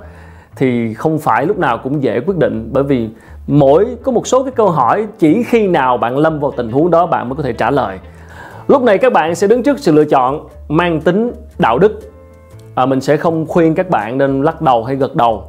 thì 0.56 0.94
không 0.94 1.18
phải 1.18 1.46
lúc 1.46 1.58
nào 1.58 1.78
cũng 1.78 2.02
dễ 2.02 2.20
quyết 2.20 2.36
định. 2.36 2.68
Bởi 2.72 2.82
vì 2.84 3.08
mỗi 3.46 3.86
có 4.02 4.12
một 4.12 4.26
số 4.26 4.42
cái 4.42 4.52
câu 4.52 4.70
hỏi 4.70 5.06
chỉ 5.18 5.42
khi 5.42 5.68
nào 5.68 5.96
bạn 5.96 6.18
lâm 6.18 6.40
vào 6.40 6.52
tình 6.56 6.70
huống 6.70 6.90
đó 6.90 7.06
bạn 7.06 7.28
mới 7.28 7.36
có 7.36 7.42
thể 7.42 7.52
trả 7.52 7.70
lời. 7.70 7.98
Lúc 8.68 8.82
này 8.82 8.98
các 8.98 9.12
bạn 9.12 9.34
sẽ 9.34 9.46
đứng 9.46 9.62
trước 9.62 9.78
sự 9.78 9.92
lựa 9.92 10.04
chọn 10.04 10.46
mang 10.68 11.00
tính 11.00 11.32
đạo 11.58 11.78
đức 11.78 12.11
à, 12.74 12.86
mình 12.86 13.00
sẽ 13.00 13.16
không 13.16 13.46
khuyên 13.46 13.74
các 13.74 13.90
bạn 13.90 14.18
nên 14.18 14.42
lắc 14.42 14.62
đầu 14.62 14.84
hay 14.84 14.96
gật 14.96 15.14
đầu. 15.14 15.44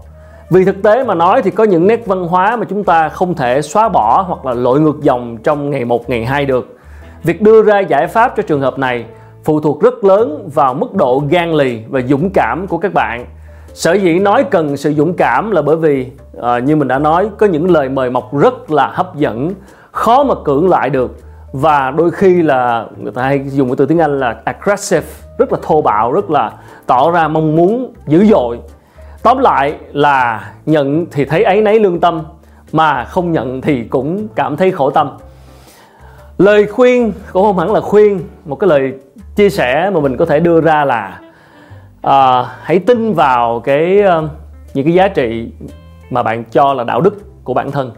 Vì 0.50 0.66
thực 0.66 0.84
tế 0.84 1.04
mà 1.04 1.16
nói 1.16 1.42
thì 1.42 1.52
có 1.52 1.64
những 1.64 1.88
nét 1.88 2.06
văn 2.06 2.28
hóa 2.28 2.56
mà 2.56 2.66
chúng 2.70 2.84
ta 2.84 3.10
không 3.10 3.36
thể 3.36 3.62
xóa 3.62 3.90
bỏ 3.90 4.26
hoặc 4.28 4.46
là 4.46 4.54
lội 4.54 4.80
ngược 4.80 5.02
dòng 5.02 5.38
trong 5.38 5.70
ngày 5.70 5.86
một 5.86 6.10
ngày 6.10 6.26
hai 6.26 6.46
được. 6.46 6.78
Việc 7.24 7.42
đưa 7.42 7.64
ra 7.64 7.80
giải 7.80 8.08
pháp 8.08 8.34
cho 8.38 8.44
trường 8.44 8.62
hợp 8.62 8.80
này 8.80 9.06
phụ 9.44 9.60
thuộc 9.60 9.82
rất 9.82 10.04
lớn 10.04 10.50
vào 10.54 10.74
mức 10.74 10.96
độ 10.96 11.24
gan 11.30 11.52
lì 11.52 11.84
và 11.90 12.02
dũng 12.02 12.30
cảm 12.30 12.68
của 12.68 12.78
các 12.78 12.94
bạn. 12.94 13.26
Sở 13.74 13.94
dĩ 13.94 14.20
nói 14.20 14.44
cần 14.44 14.78
sự 14.78 14.94
dũng 14.94 15.14
cảm 15.14 15.52
là 15.52 15.62
bởi 15.62 15.76
vì 15.76 16.08
à, 16.42 16.60
như 16.60 16.76
mình 16.76 16.88
đã 16.88 17.00
nói 17.00 17.30
có 17.38 17.46
những 17.46 17.72
lời 17.72 17.90
mời 17.90 18.10
mọc 18.10 18.38
rất 18.38 18.72
là 18.72 18.88
hấp 18.94 19.16
dẫn 19.16 19.52
khó 19.92 20.24
mà 20.24 20.36
cưỡng 20.46 20.70
lại 20.70 20.90
được 20.90 21.18
và 21.54 21.92
đôi 21.92 22.12
khi 22.12 22.42
là 22.42 22.86
người 22.98 23.12
ta 23.12 23.24
hay 23.24 23.42
dùng 23.46 23.70
cái 23.70 23.76
từ 23.76 23.86
tiếng 23.86 24.00
Anh 24.00 24.20
là 24.20 24.36
aggressive 24.46 25.08
rất 25.44 25.54
là 25.54 25.60
thô 25.62 25.82
bạo 25.82 26.12
rất 26.12 26.30
là 26.30 26.52
tỏ 26.86 27.12
ra 27.12 27.28
mong 27.28 27.56
muốn 27.56 27.94
dữ 28.08 28.26
dội. 28.26 28.60
Tóm 29.24 29.38
lại 29.38 29.76
là 29.92 30.52
nhận 30.66 31.06
thì 31.12 31.26
thấy 31.26 31.44
ấy 31.44 31.62
nấy 31.62 31.80
lương 31.80 32.00
tâm 32.00 32.22
mà 32.72 33.06
không 33.06 33.32
nhận 33.32 33.62
thì 33.62 33.84
cũng 33.84 34.28
cảm 34.36 34.58
thấy 34.58 34.72
khổ 34.72 34.90
tâm. 34.90 35.10
Lời 36.38 36.68
khuyên 36.68 37.14
cũng 37.34 37.44
không 37.44 37.60
hẳn 37.60 37.74
là 37.74 37.82
khuyên 37.82 38.20
một 38.46 38.56
cái 38.56 38.68
lời 38.68 38.94
chia 39.36 39.50
sẻ 39.50 39.90
mà 39.94 40.00
mình 40.00 40.18
có 40.18 40.26
thể 40.26 40.40
đưa 40.40 40.62
ra 40.62 40.86
là 40.86 41.20
uh, 42.08 42.48
hãy 42.62 42.80
tin 42.80 43.14
vào 43.14 43.60
cái 43.60 44.02
uh, 44.02 44.30
những 44.74 44.86
cái 44.86 44.94
giá 44.94 45.08
trị 45.08 45.52
mà 46.10 46.24
bạn 46.24 46.44
cho 46.52 46.74
là 46.74 46.84
đạo 46.84 47.02
đức 47.02 47.44
của 47.44 47.54
bản 47.54 47.72
thân. 47.72 47.92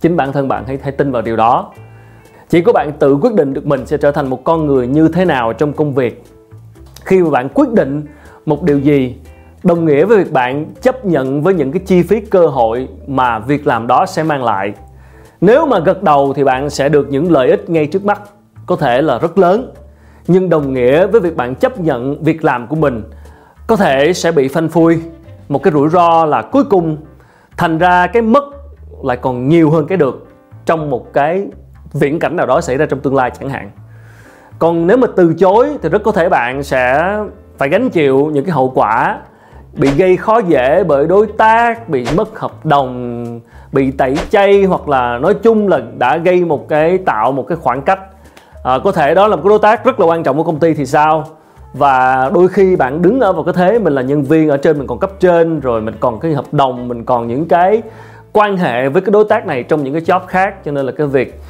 Chính 0.00 0.16
bản 0.16 0.32
thân 0.32 0.48
bạn 0.48 0.64
hãy 0.66 0.78
hãy 0.82 0.92
tin 0.92 1.12
vào 1.12 1.22
điều 1.22 1.36
đó. 1.36 1.72
Chỉ 2.48 2.60
có 2.60 2.72
bạn 2.72 2.92
tự 2.98 3.16
quyết 3.16 3.34
định 3.34 3.54
được 3.54 3.66
mình 3.66 3.86
sẽ 3.86 3.96
trở 3.96 4.10
thành 4.12 4.30
một 4.30 4.44
con 4.44 4.66
người 4.66 4.86
như 4.86 5.08
thế 5.08 5.24
nào 5.24 5.52
trong 5.52 5.72
công 5.72 5.94
việc 5.94 6.24
khi 7.10 7.22
mà 7.22 7.30
bạn 7.30 7.48
quyết 7.54 7.72
định 7.72 8.04
một 8.46 8.62
điều 8.62 8.78
gì, 8.78 9.16
đồng 9.62 9.84
nghĩa 9.84 10.04
với 10.04 10.18
việc 10.18 10.32
bạn 10.32 10.66
chấp 10.80 11.04
nhận 11.04 11.42
với 11.42 11.54
những 11.54 11.72
cái 11.72 11.82
chi 11.86 12.02
phí 12.02 12.20
cơ 12.20 12.46
hội 12.46 12.88
mà 13.06 13.38
việc 13.38 13.66
làm 13.66 13.86
đó 13.86 14.06
sẽ 14.06 14.22
mang 14.22 14.44
lại. 14.44 14.72
Nếu 15.40 15.66
mà 15.66 15.78
gật 15.78 16.02
đầu 16.02 16.32
thì 16.36 16.44
bạn 16.44 16.70
sẽ 16.70 16.88
được 16.88 17.08
những 17.10 17.32
lợi 17.32 17.50
ích 17.50 17.70
ngay 17.70 17.86
trước 17.86 18.04
mắt, 18.04 18.22
có 18.66 18.76
thể 18.76 19.02
là 19.02 19.18
rất 19.18 19.38
lớn. 19.38 19.72
Nhưng 20.26 20.48
đồng 20.48 20.74
nghĩa 20.74 21.06
với 21.06 21.20
việc 21.20 21.36
bạn 21.36 21.54
chấp 21.54 21.80
nhận 21.80 22.22
việc 22.22 22.44
làm 22.44 22.66
của 22.66 22.76
mình, 22.76 23.02
có 23.66 23.76
thể 23.76 24.12
sẽ 24.12 24.32
bị 24.32 24.48
phanh 24.48 24.68
phui, 24.68 25.00
một 25.48 25.62
cái 25.62 25.72
rủi 25.72 25.88
ro 25.88 26.24
là 26.24 26.42
cuối 26.42 26.64
cùng, 26.64 26.96
thành 27.56 27.78
ra 27.78 28.06
cái 28.06 28.22
mất 28.22 28.44
lại 29.02 29.16
còn 29.16 29.48
nhiều 29.48 29.70
hơn 29.70 29.86
cái 29.86 29.98
được 29.98 30.26
trong 30.66 30.90
một 30.90 31.12
cái 31.12 31.46
viễn 31.92 32.18
cảnh 32.18 32.36
nào 32.36 32.46
đó 32.46 32.60
xảy 32.60 32.76
ra 32.76 32.86
trong 32.86 33.00
tương 33.00 33.14
lai 33.14 33.30
chẳng 33.40 33.48
hạn 33.48 33.70
còn 34.60 34.86
nếu 34.86 34.96
mà 34.96 35.06
từ 35.16 35.34
chối 35.34 35.68
thì 35.82 35.88
rất 35.88 36.02
có 36.02 36.12
thể 36.12 36.28
bạn 36.28 36.62
sẽ 36.62 37.16
phải 37.58 37.68
gánh 37.68 37.90
chịu 37.90 38.30
những 38.32 38.44
cái 38.44 38.52
hậu 38.52 38.72
quả 38.74 39.18
bị 39.72 39.90
gây 39.90 40.16
khó 40.16 40.38
dễ 40.38 40.84
bởi 40.84 41.06
đối 41.06 41.26
tác 41.26 41.88
bị 41.88 42.06
mất 42.16 42.38
hợp 42.38 42.66
đồng 42.66 43.40
bị 43.72 43.90
tẩy 43.90 44.16
chay 44.30 44.64
hoặc 44.64 44.88
là 44.88 45.18
nói 45.18 45.34
chung 45.34 45.68
là 45.68 45.80
đã 45.98 46.16
gây 46.16 46.44
một 46.44 46.68
cái 46.68 46.98
tạo 46.98 47.32
một 47.32 47.46
cái 47.48 47.56
khoảng 47.56 47.82
cách. 47.82 48.00
À, 48.64 48.78
có 48.84 48.92
thể 48.92 49.14
đó 49.14 49.26
là 49.26 49.36
một 49.36 49.42
cái 49.44 49.48
đối 49.48 49.58
tác 49.58 49.84
rất 49.84 50.00
là 50.00 50.06
quan 50.06 50.22
trọng 50.22 50.36
của 50.36 50.42
công 50.42 50.58
ty 50.58 50.74
thì 50.74 50.86
sao? 50.86 51.24
Và 51.74 52.30
đôi 52.34 52.48
khi 52.48 52.76
bạn 52.76 53.02
đứng 53.02 53.20
ở 53.20 53.32
vào 53.32 53.42
cái 53.42 53.54
thế 53.56 53.78
mình 53.78 53.92
là 53.92 54.02
nhân 54.02 54.22
viên 54.22 54.48
ở 54.48 54.56
trên 54.56 54.78
mình 54.78 54.86
còn 54.86 54.98
cấp 54.98 55.10
trên 55.20 55.60
rồi 55.60 55.80
mình 55.80 55.94
còn 56.00 56.20
cái 56.20 56.32
hợp 56.32 56.46
đồng 56.52 56.88
mình 56.88 57.04
còn 57.04 57.26
những 57.26 57.48
cái 57.48 57.82
quan 58.32 58.56
hệ 58.56 58.88
với 58.88 59.02
cái 59.02 59.12
đối 59.12 59.24
tác 59.24 59.46
này 59.46 59.62
trong 59.62 59.84
những 59.84 59.92
cái 59.92 60.02
job 60.02 60.20
khác. 60.26 60.64
Cho 60.64 60.72
nên 60.72 60.86
là 60.86 60.92
cái 60.92 61.06
việc 61.06 61.40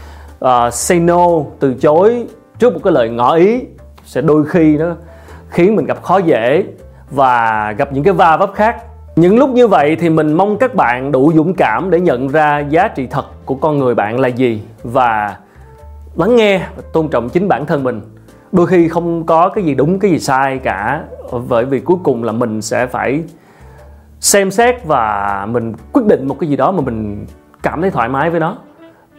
uh, 0.45 0.51
say 0.73 1.01
no 1.01 1.27
từ 1.61 1.75
chối 1.75 2.27
trước 2.61 2.73
một 2.73 2.81
cái 2.85 2.93
lời 2.93 3.09
ngỏ 3.09 3.35
ý 3.35 3.63
sẽ 4.05 4.21
đôi 4.21 4.45
khi 4.45 4.77
nó 4.79 4.95
khiến 5.49 5.77
mình 5.77 5.87
gặp 5.87 6.03
khó 6.03 6.19
dễ 6.19 6.65
và 7.11 7.73
gặp 7.79 7.93
những 7.93 8.05
cái 8.05 8.15
va 8.15 8.37
vấp 8.37 8.55
khác. 8.55 8.83
Những 9.17 9.39
lúc 9.39 9.51
như 9.51 9.69
vậy 9.69 9.97
thì 10.01 10.11
mình 10.11 10.33
mong 10.33 10.59
các 10.59 10.75
bạn 10.75 11.13
đủ 11.13 11.33
dũng 11.35 11.55
cảm 11.55 11.91
để 11.91 12.01
nhận 12.01 12.29
ra 12.29 12.59
giá 12.59 12.89
trị 12.89 13.07
thật 13.07 13.25
của 13.45 13.55
con 13.55 13.79
người 13.79 13.95
bạn 13.95 14.21
là 14.21 14.29
gì 14.29 14.63
và 14.83 15.37
lắng 16.17 16.37
nghe 16.37 16.59
và 16.59 16.83
tôn 16.93 17.09
trọng 17.09 17.29
chính 17.29 17.49
bản 17.49 17.67
thân 17.67 17.85
mình. 17.85 18.01
Đôi 18.53 18.67
khi 18.67 18.89
không 18.89 19.27
có 19.27 19.49
cái 19.49 19.65
gì 19.65 19.75
đúng, 19.75 19.99
cái 19.99 20.11
gì 20.11 20.19
sai 20.19 20.59
cả, 20.59 21.03
bởi 21.49 21.65
vì 21.65 21.81
cuối 21.81 21.97
cùng 22.05 22.25
là 22.25 22.33
mình 22.33 22.63
sẽ 22.63 22.87
phải 22.87 23.23
xem 24.21 24.51
xét 24.51 24.85
và 24.85 25.47
mình 25.51 25.73
quyết 25.93 26.07
định 26.07 26.29
một 26.29 26.37
cái 26.41 26.51
gì 26.51 26.57
đó 26.57 26.73
mà 26.73 26.81
mình 26.81 27.27
cảm 27.63 27.81
thấy 27.81 27.91
thoải 27.91 28.09
mái 28.09 28.31
với 28.31 28.41
nó. 28.41 28.57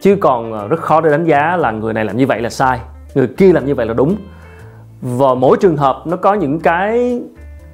Chứ 0.02 0.16
còn 0.16 0.54
ờ, 0.54 0.68
rất 0.68 0.80
khó 0.80 1.02
để 1.02 1.10
đánh 1.10 1.26
giá 1.26 1.58
là 1.58 1.72
người 1.72 1.94
này 1.94 2.06
làm 2.06 2.18
như 2.18 2.28
vậy 2.28 2.42
là 2.42 2.50
sai 2.50 2.80
người 3.16 3.28
kia 3.28 3.54
làm 3.54 3.66
như 3.66 3.76
vậy 3.76 3.86
là 3.86 3.94
đúng. 3.94 4.16
Và 5.02 5.34
mỗi 5.34 5.58
trường 5.58 5.78
hợp 5.78 6.04
nó 6.06 6.18
có 6.18 6.34
những 6.34 6.60
cái 6.60 7.22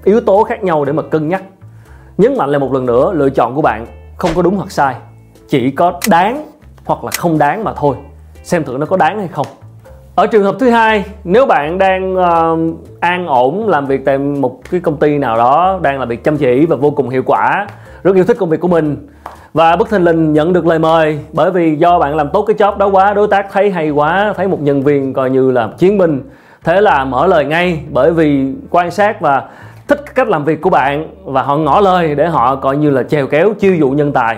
yếu 0.04 0.22
tố 0.22 0.44
khác 0.44 0.64
nhau 0.64 0.86
để 0.86 0.94
mà 0.94 1.04
cân 1.04 1.30
nhắc. 1.30 1.44
Nhấn 2.18 2.38
mạnh 2.38 2.50
lại 2.50 2.60
một 2.60 2.74
lần 2.74 2.86
nữa 2.86 3.14
lựa 3.14 3.30
chọn 3.30 3.56
của 3.56 3.62
bạn 3.62 3.86
không 4.18 4.32
có 4.36 4.42
đúng 4.42 4.56
hoặc 4.56 4.72
sai. 4.72 4.96
Chỉ 5.48 5.72
có 5.72 6.00
đáng 6.10 6.46
hoặc 6.86 7.04
là 7.04 7.12
không 7.12 7.38
đáng 7.38 7.64
mà 7.64 7.74
thôi. 7.74 7.96
Xem 8.44 8.64
thử 8.64 8.78
nó 8.80 8.86
có 8.86 8.98
đáng 8.98 9.20
hay 9.20 9.28
không. 9.28 9.48
Ở 10.16 10.28
trường 10.28 10.44
hợp 10.44 10.56
thứ 10.60 10.70
hai 10.70 11.06
nếu 11.24 11.46
bạn 11.46 11.78
đang 11.78 12.16
uh, 12.16 13.00
an 13.00 13.28
ổn 13.28 13.68
làm 13.70 13.86
việc 13.86 14.06
tại 14.06 14.18
một 14.18 14.60
cái 14.72 14.80
công 14.80 14.98
ty 14.98 15.18
nào 15.18 15.38
đó 15.38 15.80
đang 15.82 16.00
làm 16.00 16.10
việc 16.10 16.24
chăm 16.24 16.38
chỉ 16.38 16.66
và 16.66 16.76
vô 16.76 16.92
cùng 16.92 17.10
hiệu 17.10 17.24
quả 17.26 17.68
rất 18.04 18.16
yêu 18.16 18.24
thích 18.24 18.38
công 18.40 18.50
việc 18.50 18.60
của 18.60 18.68
mình 18.68 19.08
và 19.54 19.76
bức 19.76 19.90
thình 19.90 20.04
lình 20.04 20.34
nhận 20.34 20.54
được 20.54 20.66
lời 20.66 20.80
mời 20.80 21.20
bởi 21.34 21.52
vì 21.52 21.76
do 21.76 22.00
bạn 22.00 22.16
làm 22.16 22.30
tốt 22.34 22.46
cái 22.48 22.56
job 22.56 22.78
đó 22.78 22.88
quá 22.88 23.14
đối 23.14 23.28
tác 23.28 23.48
thấy 23.52 23.72
hay 23.72 23.90
quá 23.90 24.34
thấy 24.38 24.48
một 24.48 24.62
nhân 24.62 24.84
viên 24.84 25.14
coi 25.14 25.30
như 25.30 25.52
là 25.52 25.70
chiến 25.78 25.98
binh. 25.98 26.22
Thế 26.64 26.82
là 26.82 27.06
mở 27.06 27.28
lời 27.28 27.46
ngay 27.46 27.80
bởi 27.92 28.12
vì 28.12 28.54
quan 28.70 28.92
sát 28.92 29.22
và 29.22 29.44
thích 29.88 30.16
cách 30.16 30.28
làm 30.28 30.46
việc 30.46 30.62
của 30.62 30.70
bạn 30.70 31.08
và 31.24 31.42
họ 31.42 31.58
ngỏ 31.58 31.82
lời 31.82 32.16
để 32.16 32.28
họ 32.28 32.56
coi 32.56 32.78
như 32.78 32.90
là 32.90 33.04
chèo 33.04 33.28
kéo 33.28 33.54
chiêu 33.60 33.76
dụ 33.76 33.90
nhân 33.90 34.14
tài. 34.14 34.38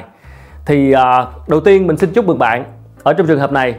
Thì 0.65 0.91
à, 0.91 1.25
đầu 1.47 1.59
tiên 1.59 1.87
mình 1.87 1.97
xin 1.97 2.09
chúc 2.13 2.25
mừng 2.25 2.39
bạn 2.39 2.63
ở 3.03 3.13
trong 3.13 3.27
trường 3.27 3.39
hợp 3.39 3.51
này. 3.51 3.75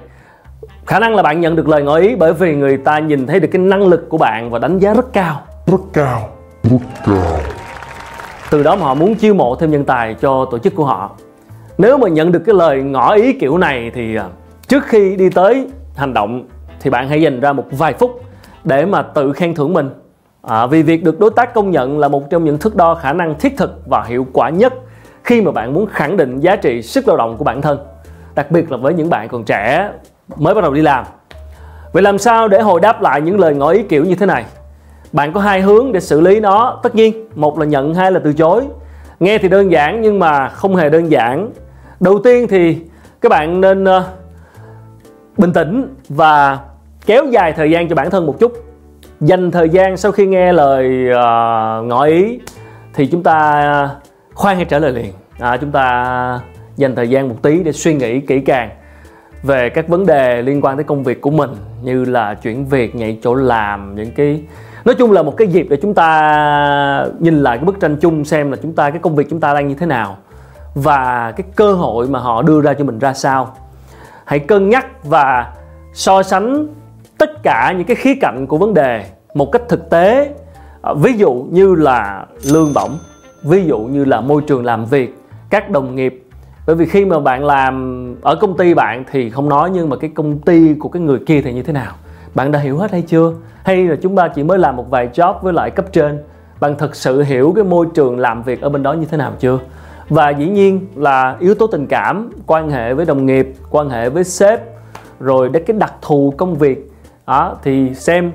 Khả 0.87 0.99
năng 0.99 1.15
là 1.15 1.23
bạn 1.23 1.41
nhận 1.41 1.57
được 1.57 1.69
lời 1.69 1.83
ngỏ 1.83 1.97
ý 1.97 2.15
bởi 2.15 2.33
vì 2.33 2.55
người 2.55 2.77
ta 2.77 2.99
nhìn 2.99 3.27
thấy 3.27 3.41
được 3.41 3.49
cái 3.53 3.63
năng 3.63 3.87
lực 3.87 4.09
của 4.09 4.19
bạn 4.19 4.51
và 4.51 4.59
đánh 4.59 4.79
giá 4.79 4.95
rất 4.95 5.13
cao. 5.13 5.43
Rất 5.67 5.81
cao. 5.93 6.29
Rất 6.63 6.79
cao 7.07 7.60
từ 8.51 8.63
đó 8.63 8.77
mà 8.77 8.87
họ 8.87 8.95
muốn 8.95 9.15
chiêu 9.15 9.35
mộ 9.35 9.57
thêm 9.57 9.71
nhân 9.71 9.85
tài 9.85 10.15
cho 10.15 10.45
tổ 10.51 10.59
chức 10.59 10.75
của 10.75 10.85
họ. 10.85 11.11
Nếu 11.79 11.99
mà 11.99 12.09
nhận 12.09 12.33
được 12.33 12.43
cái 12.47 12.55
lời 12.55 12.83
ngỏ 12.83 13.15
ý 13.15 13.33
kiểu 13.33 13.59
này 13.59 13.91
thì 13.95 14.17
à, 14.17 14.25
trước 14.69 14.85
khi 14.85 15.17
đi 15.17 15.31
tới 15.31 15.69
hành 15.97 16.15
động 16.15 16.45
thì 16.81 16.91
bạn 16.91 17.09
hãy 17.09 17.23
dành 17.23 17.41
ra 17.41 17.53
một 17.53 17.65
vài 17.71 17.95
phút 17.95 18.21
để 18.65 18.87
mà 18.87 19.03
tự 19.03 19.33
khen 19.33 19.55
thưởng 19.55 19.73
mình. 19.73 19.91
À, 20.43 20.67
vì 20.67 20.83
việc 20.83 21.05
được 21.05 21.21
đối 21.21 21.31
tác 21.31 21.55
công 21.55 21.71
nhận 21.71 21.99
là 21.99 22.09
một 22.09 22.31
trong 22.31 22.45
những 22.45 22.59
thước 22.59 22.77
đo 22.77 22.95
khả 22.95 23.13
năng 23.13 23.35
thiết 23.39 23.57
thực 23.57 23.83
và 23.87 24.03
hiệu 24.03 24.27
quả 24.33 24.51
nhất 24.51 24.73
khi 25.25 25.41
mà 25.41 25.53
bạn 25.53 25.75
muốn 25.75 25.87
khẳng 25.87 26.17
định 26.17 26.41
giá 26.41 26.57
trị 26.57 26.83
sức 26.83 27.09
lao 27.09 27.17
động 27.17 27.37
của 27.37 27.45
bản 27.45 27.63
thân 27.63 27.79
đặc 28.35 28.51
biệt 28.51 28.73
là 28.73 28.77
với 28.77 28.95
những 28.95 29.11
bạn 29.11 29.29
còn 29.29 29.45
trẻ 29.45 29.91
mới 30.37 30.55
bắt 30.55 30.61
đầu 30.61 30.75
đi 30.75 30.83
làm. 30.83 31.05
Vậy 31.93 32.03
làm 32.03 32.19
sao 32.19 32.49
để 32.49 32.61
hồi 32.61 32.81
đáp 32.81 33.03
lại 33.03 33.21
những 33.21 33.41
lời 33.41 33.55
ngỏ 33.55 33.71
ý 33.71 33.83
kiểu 33.83 34.05
như 34.05 34.15
thế 34.15 34.27
này? 34.27 34.45
Bạn 35.13 35.33
có 35.33 35.41
hai 35.41 35.61
hướng 35.61 35.93
để 35.93 36.01
xử 36.01 36.21
lý 36.21 36.41
nó. 36.41 36.81
Tất 36.83 36.95
nhiên 36.95 37.29
một 37.35 37.59
là 37.59 37.65
nhận 37.65 37.95
hai 37.95 38.13
là 38.13 38.21
từ 38.25 38.33
chối. 38.33 38.65
Nghe 39.21 39.39
thì 39.39 39.49
đơn 39.49 39.73
giản 39.73 40.03
nhưng 40.03 40.19
mà 40.19 40.49
không 40.49 40.77
hề 40.77 40.91
đơn 40.91 41.11
giản. 41.11 41.51
Đầu 42.01 42.19
tiên 42.25 42.47
thì 42.49 42.79
các 43.21 43.29
bạn 43.29 43.61
nên 43.61 43.85
uh, 43.85 44.03
bình 45.39 45.53
tĩnh 45.53 45.95
và 46.09 46.59
kéo 47.07 47.27
dài 47.27 47.53
thời 47.53 47.71
gian 47.71 47.89
cho 47.89 47.95
bản 47.95 48.11
thân 48.11 48.27
một 48.27 48.37
chút. 48.41 48.53
Dành 49.21 49.51
thời 49.51 49.69
gian 49.69 49.97
sau 49.97 50.13
khi 50.13 50.27
nghe 50.27 50.53
lời 50.53 51.07
uh, 51.11 51.87
ngỏ 51.87 52.05
ý 52.05 52.41
thì 52.95 53.07
chúng 53.07 53.23
ta 53.23 53.61
ờ, 53.61 53.89
khoan 54.35 54.57
hay 54.57 54.65
trả 54.65 54.79
lời 54.79 54.93
liền. 54.93 55.13
À, 55.39 55.57
chúng 55.57 55.71
ta 55.71 56.41
dành 56.77 56.95
thời 56.95 57.11
gian 57.11 57.29
một 57.29 57.37
tí 57.43 57.63
để 57.63 57.73
suy 57.73 57.95
nghĩ 57.95 58.21
kỹ 58.21 58.41
càng 58.41 58.71
về 59.43 59.69
các 59.69 59.89
vấn 59.89 60.07
đề 60.07 60.43
liên 60.43 60.61
quan 60.61 60.77
tới 60.77 60.85
công 60.85 61.03
việc 61.03 61.21
của 61.21 61.31
mình 61.31 61.51
như 61.83 62.05
là 62.05 62.35
chuyển 62.35 62.67
việc 62.67 62.95
nhảy 62.95 63.19
chỗ 63.23 63.35
làm 63.35 63.95
những 63.95 64.11
cái 64.11 64.43
nói 64.85 64.95
chung 64.95 65.13
là 65.13 65.23
một 65.23 65.37
cái 65.37 65.49
dịp 65.49 65.67
để 65.71 65.77
chúng 65.83 65.95
ta 65.95 67.07
nhìn 67.19 67.43
lại 67.43 67.59
cái 67.59 67.65
bức 67.65 67.81
tranh 67.81 67.97
chung 67.97 68.25
xem 68.25 68.51
là 68.51 68.57
chúng 68.63 68.73
ta, 68.73 68.91
cái 68.91 68.99
công 68.99 69.17
việc 69.17 69.27
chúng 69.31 69.41
ta 69.41 69.55
đang 69.55 69.69
như 69.69 69.75
thế 69.75 69.87
nào 69.87 70.17
và 70.75 71.33
cái 71.37 71.47
cơ 71.57 71.73
hội 71.73 72.09
mà 72.09 72.19
họ 72.19 72.43
đưa 72.43 72.61
ra 72.61 72.75
cho 72.75 72.85
mình 72.85 72.99
ra 72.99 73.13
sao. 73.13 73.57
Hãy 74.25 74.39
cân 74.39 74.71
nhắc 74.71 75.05
và 75.05 75.53
so 75.93 76.23
sánh 76.23 76.67
tất 77.19 77.43
cả 77.43 77.75
những 77.77 77.87
cái 77.87 77.97
khía 77.97 78.15
cạnh 78.21 78.47
của 78.47 78.59
vấn 78.59 78.75
đề 78.75 79.05
một 79.35 79.53
cách 79.53 79.63
thực 79.69 79.91
tế. 79.91 80.35
À, 80.83 80.95
ví 80.95 81.13
dụ 81.13 81.33
như 81.51 81.75
là 81.75 82.27
lương 82.45 82.75
bổng, 82.75 82.99
ví 83.45 83.65
dụ 83.65 83.79
như 83.79 84.05
là 84.05 84.21
môi 84.21 84.43
trường 84.47 84.65
làm 84.65 84.85
việc, 84.85 85.19
các 85.51 85.71
đồng 85.71 85.95
nghiệp. 85.95 86.25
Bởi 86.67 86.77
vì 86.77 86.87
khi 86.87 87.05
mà 87.05 87.21
bạn 87.21 87.45
làm 87.45 88.15
ở 88.23 88.35
công 88.35 88.57
ty 88.57 88.75
bạn 88.75 89.05
thì 89.11 89.31
không 89.31 89.49
nói, 89.49 89.71
nhưng 89.75 89.89
mà 89.89 89.97
cái 89.97 90.11
công 90.15 90.39
ty 90.39 90.75
của 90.75 90.89
cái 90.89 91.03
người 91.03 91.19
kia 91.27 91.43
thì 91.43 91.53
như 91.53 91.63
thế 91.63 91.73
nào? 91.73 91.93
Bạn 92.35 92.53
đã 92.53 92.59
hiểu 92.59 92.79
hết 92.79 92.91
hay 92.91 93.03
chưa? 93.03 93.33
Hay 93.65 93.85
là 93.85 93.97
chúng 94.03 94.17
ta 94.17 94.29
chỉ 94.29 94.43
mới 94.43 94.59
làm 94.59 94.77
một 94.77 94.91
vài 94.91 95.09
job 95.15 95.35
với 95.43 95.53
lại 95.53 95.71
cấp 95.71 95.85
trên? 95.93 96.23
Bạn 96.61 96.75
thực 96.79 96.97
sự 96.97 97.23
hiểu 97.23 97.53
cái 97.57 97.65
môi 97.65 97.87
trường 97.95 98.19
làm 98.19 98.43
việc 98.43 98.61
ở 98.61 98.69
bên 98.69 98.83
đó 98.83 98.93
như 98.93 99.07
thế 99.07 99.17
nào 99.17 99.33
chưa? 99.39 99.59
Và 100.09 100.31
dĩ 100.31 100.49
nhiên 100.49 100.87
là 100.97 101.37
yếu 101.39 101.55
tố 101.55 101.67
tình 101.67 101.87
cảm, 101.87 102.31
quan 102.47 102.71
hệ 102.71 102.95
với 102.95 103.07
đồng 103.07 103.27
nghiệp, 103.27 103.53
quan 103.71 103.91
hệ 103.91 104.11
với 104.11 104.25
sếp, 104.25 104.61
rồi 105.21 105.49
đến 105.49 105.65
cái 105.67 105.77
đặc 105.79 105.95
thù 106.03 106.35
công 106.37 106.55
việc. 106.55 106.93
Đó, 107.27 107.57
thì 107.63 107.95
xem 107.95 108.33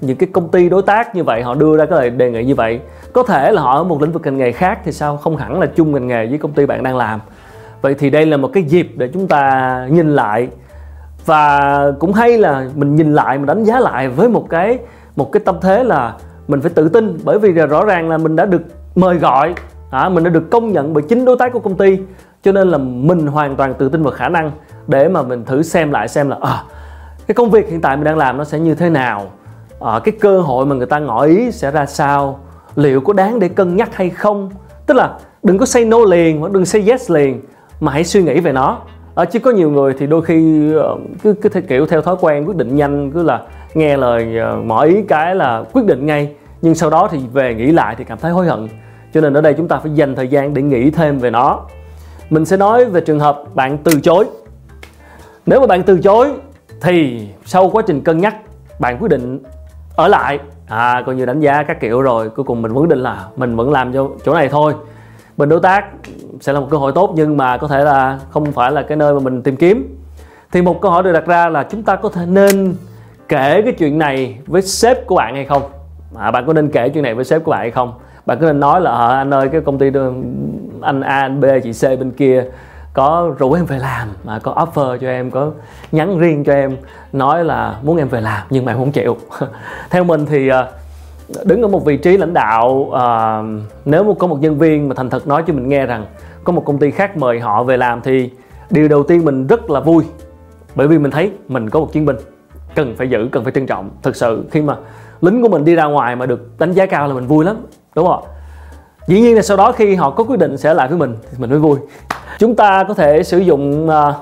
những 0.00 0.16
cái 0.16 0.28
công 0.32 0.48
ty 0.48 0.68
đối 0.68 0.82
tác 0.82 1.14
như 1.14 1.24
vậy, 1.24 1.42
họ 1.42 1.54
đưa 1.54 1.76
ra 1.76 1.86
cái 1.86 1.98
lời 1.98 2.10
đề 2.10 2.30
nghị 2.30 2.44
như 2.44 2.54
vậy, 2.54 2.80
có 3.12 3.22
thể 3.22 3.52
là 3.52 3.62
họ 3.62 3.76
ở 3.76 3.84
một 3.84 4.02
lĩnh 4.02 4.12
vực 4.12 4.22
ngành 4.24 4.36
nghề 4.36 4.52
khác 4.52 4.80
thì 4.84 4.92
sao? 4.92 5.16
Không 5.16 5.36
hẳn 5.36 5.60
là 5.60 5.66
chung 5.66 5.92
ngành 5.92 6.06
nghề 6.06 6.26
với 6.26 6.38
công 6.38 6.52
ty 6.52 6.66
bạn 6.66 6.82
đang 6.82 6.96
làm. 6.96 7.20
Vậy 7.80 7.94
thì 7.94 8.10
đây 8.10 8.26
là 8.26 8.36
một 8.36 8.50
cái 8.52 8.62
dịp 8.62 8.88
để 8.96 9.10
chúng 9.12 9.28
ta 9.28 9.86
nhìn 9.90 10.16
lại 10.16 10.48
và 11.28 11.92
cũng 11.98 12.12
hay 12.12 12.38
là 12.38 12.68
mình 12.74 12.96
nhìn 12.96 13.14
lại 13.14 13.38
mình 13.38 13.46
đánh 13.46 13.64
giá 13.64 13.80
lại 13.80 14.08
với 14.08 14.28
một 14.28 14.46
cái 14.50 14.78
một 15.16 15.32
cái 15.32 15.40
tâm 15.44 15.56
thế 15.60 15.84
là 15.84 16.14
mình 16.48 16.60
phải 16.60 16.70
tự 16.74 16.88
tin. 16.88 17.18
Bởi 17.24 17.38
vì 17.38 17.52
là 17.52 17.66
rõ 17.66 17.84
ràng 17.84 18.08
là 18.08 18.18
mình 18.18 18.36
đã 18.36 18.46
được 18.46 18.62
mời 18.94 19.16
gọi 19.16 19.54
à, 19.90 20.08
mình 20.08 20.24
đã 20.24 20.30
được 20.30 20.50
công 20.50 20.72
nhận 20.72 20.92
bởi 20.92 21.02
chính 21.08 21.24
đối 21.24 21.36
tác 21.38 21.52
của 21.52 21.58
công 21.58 21.76
ty. 21.76 21.98
Cho 22.42 22.52
nên 22.52 22.68
là 22.68 22.78
mình 22.78 23.26
hoàn 23.26 23.56
toàn 23.56 23.74
tự 23.74 23.88
tin 23.88 24.02
vào 24.02 24.12
khả 24.12 24.28
năng 24.28 24.50
để 24.86 25.08
mà 25.08 25.22
mình 25.22 25.44
thử 25.44 25.62
xem 25.62 25.90
lại 25.90 26.08
xem 26.08 26.28
là 26.28 26.36
à, 26.40 26.62
cái 27.26 27.34
công 27.34 27.50
việc 27.50 27.68
hiện 27.68 27.80
tại 27.80 27.96
mình 27.96 28.04
đang 28.04 28.16
làm 28.16 28.38
nó 28.38 28.44
sẽ 28.44 28.58
như 28.58 28.74
thế 28.74 28.90
nào? 28.90 29.26
À, 29.80 30.00
cái 30.04 30.12
cơ 30.20 30.40
hội 30.40 30.66
mà 30.66 30.76
người 30.76 30.86
ta 30.86 30.98
ngỏ 30.98 31.24
ý 31.24 31.50
sẽ 31.50 31.70
ra 31.70 31.86
sao? 31.86 32.40
Liệu 32.76 33.00
có 33.00 33.12
đáng 33.12 33.38
để 33.38 33.48
cân 33.48 33.76
nhắc 33.76 33.96
hay 33.96 34.10
không? 34.10 34.50
Tức 34.86 34.94
là 34.94 35.14
đừng 35.42 35.58
có 35.58 35.66
say 35.66 35.84
no 35.84 35.98
liền 36.08 36.40
hoặc 36.40 36.52
đừng 36.52 36.64
say 36.64 36.84
yes 36.88 37.10
liền 37.10 37.42
mà 37.80 37.92
hãy 37.92 38.04
suy 38.04 38.22
nghĩ 38.22 38.40
về 38.40 38.52
nó 38.52 38.78
à, 39.18 39.24
chứ 39.24 39.38
có 39.38 39.50
nhiều 39.50 39.70
người 39.70 39.94
thì 39.98 40.06
đôi 40.06 40.22
khi 40.22 40.72
ờ, 40.74 40.96
cứ 41.22 41.34
cứ 41.42 41.48
theo 41.48 41.62
kiểu 41.68 41.86
theo 41.86 42.02
thói 42.02 42.16
quen 42.20 42.44
quyết 42.44 42.56
định 42.56 42.76
nhanh 42.76 43.10
cứ 43.12 43.22
là 43.22 43.42
nghe 43.74 43.96
lời 43.96 44.38
ờ, 44.38 44.56
mọi 44.64 44.88
ý 44.88 45.02
cái 45.02 45.34
là 45.34 45.64
quyết 45.72 45.84
định 45.86 46.06
ngay. 46.06 46.34
Nhưng 46.62 46.74
sau 46.74 46.90
đó 46.90 47.08
thì 47.10 47.18
về 47.32 47.54
nghĩ 47.54 47.72
lại 47.72 47.94
thì 47.98 48.04
cảm 48.04 48.18
thấy 48.18 48.30
hối 48.30 48.46
hận. 48.46 48.68
Cho 49.14 49.20
nên 49.20 49.34
ở 49.34 49.40
đây 49.40 49.54
chúng 49.54 49.68
ta 49.68 49.78
phải 49.78 49.94
dành 49.94 50.14
thời 50.14 50.28
gian 50.28 50.54
để 50.54 50.62
nghĩ 50.62 50.90
thêm 50.90 51.18
về 51.18 51.30
nó. 51.30 51.60
Mình 52.30 52.44
sẽ 52.44 52.56
nói 52.56 52.84
về 52.84 53.00
trường 53.00 53.20
hợp 53.20 53.42
bạn 53.54 53.78
từ 53.78 53.92
chối. 54.00 54.24
Nếu 55.46 55.60
mà 55.60 55.66
bạn 55.66 55.82
từ 55.82 55.98
chối 55.98 56.28
thì 56.80 57.28
sau 57.44 57.70
quá 57.70 57.82
trình 57.86 58.00
cân 58.00 58.18
nhắc 58.18 58.36
bạn 58.80 58.98
quyết 59.00 59.08
định 59.08 59.42
ở 59.96 60.08
lại. 60.08 60.38
À 60.68 61.02
coi 61.06 61.14
như 61.14 61.26
đánh 61.26 61.40
giá 61.40 61.62
các 61.62 61.80
kiểu 61.80 62.02
rồi 62.02 62.30
cuối 62.30 62.44
cùng 62.44 62.62
mình 62.62 62.72
quyết 62.72 62.88
định 62.88 62.98
là 62.98 63.24
mình 63.36 63.56
vẫn 63.56 63.72
làm 63.72 63.92
cho 63.92 64.08
chỗ 64.24 64.34
này 64.34 64.48
thôi 64.48 64.74
bên 65.38 65.48
đối 65.48 65.60
tác 65.60 65.84
sẽ 66.40 66.52
là 66.52 66.60
một 66.60 66.66
cơ 66.70 66.76
hội 66.76 66.92
tốt 66.92 67.12
nhưng 67.14 67.36
mà 67.36 67.56
có 67.56 67.68
thể 67.68 67.84
là 67.84 68.18
không 68.30 68.52
phải 68.52 68.72
là 68.72 68.82
cái 68.82 68.96
nơi 68.96 69.14
mà 69.14 69.20
mình 69.20 69.42
tìm 69.42 69.56
kiếm. 69.56 69.96
Thì 70.52 70.62
một 70.62 70.80
câu 70.80 70.90
hỏi 70.90 71.02
được 71.02 71.12
đặt 71.12 71.26
ra 71.26 71.48
là 71.48 71.62
chúng 71.70 71.82
ta 71.82 71.96
có 71.96 72.08
thể 72.08 72.26
nên 72.26 72.74
kể 73.28 73.62
cái 73.62 73.72
chuyện 73.72 73.98
này 73.98 74.38
với 74.46 74.62
sếp 74.62 75.06
của 75.06 75.14
bạn 75.16 75.34
hay 75.34 75.44
không? 75.44 75.62
À, 76.16 76.30
bạn 76.30 76.46
có 76.46 76.52
nên 76.52 76.70
kể 76.70 76.88
chuyện 76.88 77.02
này 77.02 77.14
với 77.14 77.24
sếp 77.24 77.44
của 77.44 77.50
bạn 77.50 77.60
hay 77.60 77.70
không? 77.70 77.92
Bạn 78.26 78.38
có 78.40 78.46
nên 78.46 78.60
nói 78.60 78.80
là 78.80 78.90
à, 78.90 79.06
anh 79.06 79.34
ơi 79.34 79.48
cái 79.52 79.60
công 79.60 79.78
ty 79.78 79.90
anh 80.80 81.00
A 81.00 81.20
anh 81.20 81.40
B 81.40 81.44
chị 81.62 81.72
C 81.72 81.82
bên 81.82 82.10
kia 82.10 82.44
có 82.92 83.34
rủ 83.38 83.52
em 83.52 83.64
về 83.64 83.78
làm 83.78 84.08
mà 84.24 84.38
có 84.38 84.52
offer 84.54 84.96
cho 84.96 85.08
em 85.08 85.30
có 85.30 85.50
nhắn 85.92 86.18
riêng 86.18 86.44
cho 86.44 86.52
em 86.52 86.76
nói 87.12 87.44
là 87.44 87.78
muốn 87.82 87.96
em 87.96 88.08
về 88.08 88.20
làm 88.20 88.42
nhưng 88.50 88.64
mà 88.64 88.72
em 88.72 88.78
không 88.78 88.92
chịu. 88.92 89.16
Theo 89.90 90.04
mình 90.04 90.26
thì 90.26 90.48
à, 90.48 90.66
đứng 91.44 91.62
ở 91.62 91.68
một 91.68 91.84
vị 91.84 91.96
trí 91.96 92.16
lãnh 92.16 92.34
đạo 92.34 92.90
à, 92.94 93.42
nếu 93.84 94.04
mà 94.04 94.12
có 94.18 94.26
một 94.26 94.40
nhân 94.40 94.58
viên 94.58 94.88
mà 94.88 94.94
thành 94.94 95.10
thật 95.10 95.26
nói 95.26 95.42
cho 95.46 95.52
mình 95.52 95.68
nghe 95.68 95.86
rằng 95.86 96.06
có 96.44 96.52
một 96.52 96.62
công 96.64 96.78
ty 96.78 96.90
khác 96.90 97.16
mời 97.16 97.40
họ 97.40 97.64
về 97.64 97.76
làm 97.76 98.00
thì 98.02 98.30
điều 98.70 98.88
đầu 98.88 99.02
tiên 99.02 99.24
mình 99.24 99.46
rất 99.46 99.70
là 99.70 99.80
vui. 99.80 100.04
Bởi 100.74 100.88
vì 100.88 100.98
mình 100.98 101.10
thấy 101.10 101.30
mình 101.48 101.70
có 101.70 101.80
một 101.80 101.92
chiến 101.92 102.06
binh 102.06 102.16
cần 102.74 102.94
phải 102.96 103.10
giữ 103.10 103.28
cần 103.32 103.44
phải 103.44 103.52
trân 103.52 103.66
trọng. 103.66 103.90
Thực 104.02 104.16
sự 104.16 104.44
khi 104.50 104.62
mà 104.62 104.76
lính 105.20 105.42
của 105.42 105.48
mình 105.48 105.64
đi 105.64 105.74
ra 105.74 105.84
ngoài 105.84 106.16
mà 106.16 106.26
được 106.26 106.58
đánh 106.58 106.72
giá 106.72 106.86
cao 106.86 107.08
là 107.08 107.14
mình 107.14 107.26
vui 107.26 107.44
lắm 107.44 107.56
đúng 107.94 108.06
không 108.06 108.24
dĩ 109.06 109.20
nhiên 109.20 109.36
là 109.36 109.42
sau 109.42 109.56
đó 109.56 109.72
khi 109.72 109.94
họ 109.94 110.10
có 110.10 110.24
quyết 110.24 110.38
định 110.38 110.56
sẽ 110.56 110.74
lại 110.74 110.88
với 110.88 110.98
mình 110.98 111.16
thì 111.30 111.36
mình 111.38 111.50
mới 111.50 111.58
vui. 111.58 111.78
Chúng 112.38 112.56
ta 112.56 112.84
có 112.88 112.94
thể 112.94 113.22
sử 113.22 113.38
dụng 113.38 113.88
à, 113.90 114.14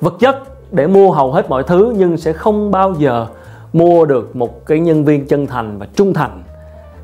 vật 0.00 0.14
chất 0.20 0.36
để 0.72 0.86
mua 0.86 1.12
hầu 1.12 1.32
hết 1.32 1.48
mọi 1.48 1.62
thứ 1.62 1.94
nhưng 1.96 2.16
sẽ 2.16 2.32
không 2.32 2.70
bao 2.70 2.94
giờ 2.98 3.26
mua 3.72 4.04
được 4.04 4.36
một 4.36 4.66
cái 4.66 4.80
nhân 4.80 5.04
viên 5.04 5.26
chân 5.26 5.46
thành 5.46 5.78
và 5.78 5.86
trung 5.94 6.14
thành. 6.14 6.42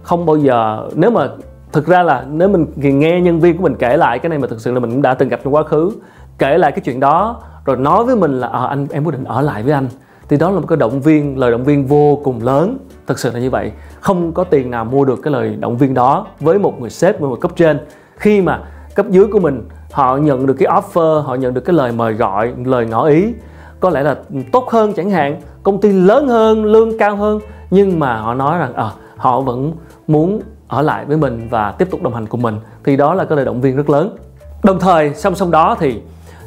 Không 0.02 0.26
bao 0.26 0.36
giờ 0.36 0.88
nếu 0.94 1.10
mà 1.10 1.28
thực 1.72 1.86
ra 1.86 2.02
là 2.02 2.26
nếu 2.30 2.48
mình 2.48 2.66
nghe 2.76 3.20
nhân 3.20 3.40
viên 3.40 3.56
của 3.56 3.62
mình 3.62 3.74
kể 3.78 3.96
lại 3.96 4.18
cái 4.18 4.30
này 4.30 4.38
mà 4.38 4.48
thực 4.48 4.60
sự 4.60 4.72
là 4.72 4.80
mình 4.80 4.90
cũng 4.90 5.02
đã 5.02 5.14
từng 5.14 5.28
gặp 5.28 5.40
trong 5.44 5.54
quá 5.54 5.62
khứ 5.62 5.92
kể 6.38 6.58
lại 6.58 6.72
cái 6.72 6.80
chuyện 6.80 7.00
đó 7.00 7.42
rồi 7.64 7.76
nói 7.76 8.04
với 8.04 8.16
mình 8.16 8.40
là 8.40 8.48
à, 8.48 8.66
anh 8.66 8.86
em 8.90 9.04
quyết 9.04 9.12
định 9.12 9.24
ở 9.24 9.40
lại 9.40 9.62
với 9.62 9.72
anh. 9.72 9.88
Thì 10.28 10.36
đó 10.36 10.50
là 10.50 10.60
một 10.60 10.66
cái 10.68 10.76
động 10.76 11.00
viên 11.00 11.38
lời 11.38 11.50
động 11.50 11.64
viên 11.64 11.86
vô 11.86 12.20
cùng 12.24 12.44
lớn 12.44 12.78
thực 13.06 13.18
sự 13.18 13.30
là 13.30 13.40
như 13.40 13.50
vậy. 13.50 13.72
Không 14.00 14.32
có 14.32 14.44
tiền 14.44 14.70
nào 14.70 14.84
mua 14.84 15.04
được 15.04 15.22
cái 15.22 15.32
lời 15.32 15.56
động 15.60 15.76
viên 15.76 15.94
đó 15.94 16.26
với 16.40 16.58
một 16.58 16.80
người 16.80 16.90
sếp 16.90 17.20
với 17.20 17.30
một 17.30 17.40
cấp 17.40 17.50
trên. 17.56 17.78
Khi 18.16 18.40
mà 18.40 18.60
cấp 18.94 19.06
dưới 19.10 19.26
của 19.26 19.40
mình 19.40 19.68
họ 19.92 20.16
nhận 20.16 20.46
được 20.46 20.54
cái 20.58 20.68
offer 20.68 21.20
họ 21.20 21.34
nhận 21.34 21.54
được 21.54 21.60
cái 21.60 21.76
lời 21.76 21.92
mời 21.92 22.12
gọi 22.12 22.52
lời 22.64 22.86
ngỏ 22.86 23.06
ý 23.06 23.32
có 23.80 23.90
lẽ 23.90 24.02
là 24.02 24.16
tốt 24.52 24.70
hơn 24.70 24.92
chẳng 24.92 25.10
hạn 25.10 25.40
công 25.66 25.80
ty 25.80 25.92
lớn 25.92 26.28
hơn 26.28 26.64
lương 26.64 26.98
cao 26.98 27.16
hơn 27.16 27.40
nhưng 27.70 27.98
mà 27.98 28.16
họ 28.16 28.34
nói 28.34 28.58
rằng 28.58 28.74
à, 28.74 28.90
họ 29.16 29.40
vẫn 29.40 29.72
muốn 30.06 30.40
ở 30.68 30.82
lại 30.82 31.04
với 31.04 31.16
mình 31.16 31.48
và 31.50 31.72
tiếp 31.72 31.88
tục 31.90 32.02
đồng 32.02 32.14
hành 32.14 32.26
cùng 32.26 32.42
mình 32.42 32.56
thì 32.84 32.96
đó 32.96 33.14
là 33.14 33.24
cái 33.24 33.36
lời 33.36 33.44
động 33.44 33.60
viên 33.60 33.76
rất 33.76 33.90
lớn. 33.90 34.16
Đồng 34.64 34.80
thời 34.80 35.14
song 35.14 35.34
song 35.34 35.50
đó 35.50 35.76
thì 35.80 36.00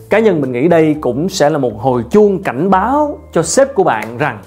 cá 0.10 0.20
nhân 0.20 0.42
mình 0.42 0.52
nghĩ 0.52 0.68
đây 0.68 0.96
cũng 1.02 1.30
sẽ 1.30 1.50
là 1.50 1.58
một 1.58 1.82
hồi 1.82 2.04
chuông 2.10 2.44
cảnh 2.44 2.70
báo 2.70 3.20
cho 3.34 3.44
sếp 3.44 3.76
của 3.76 3.84
bạn 3.84 4.18
rằng 4.18 4.40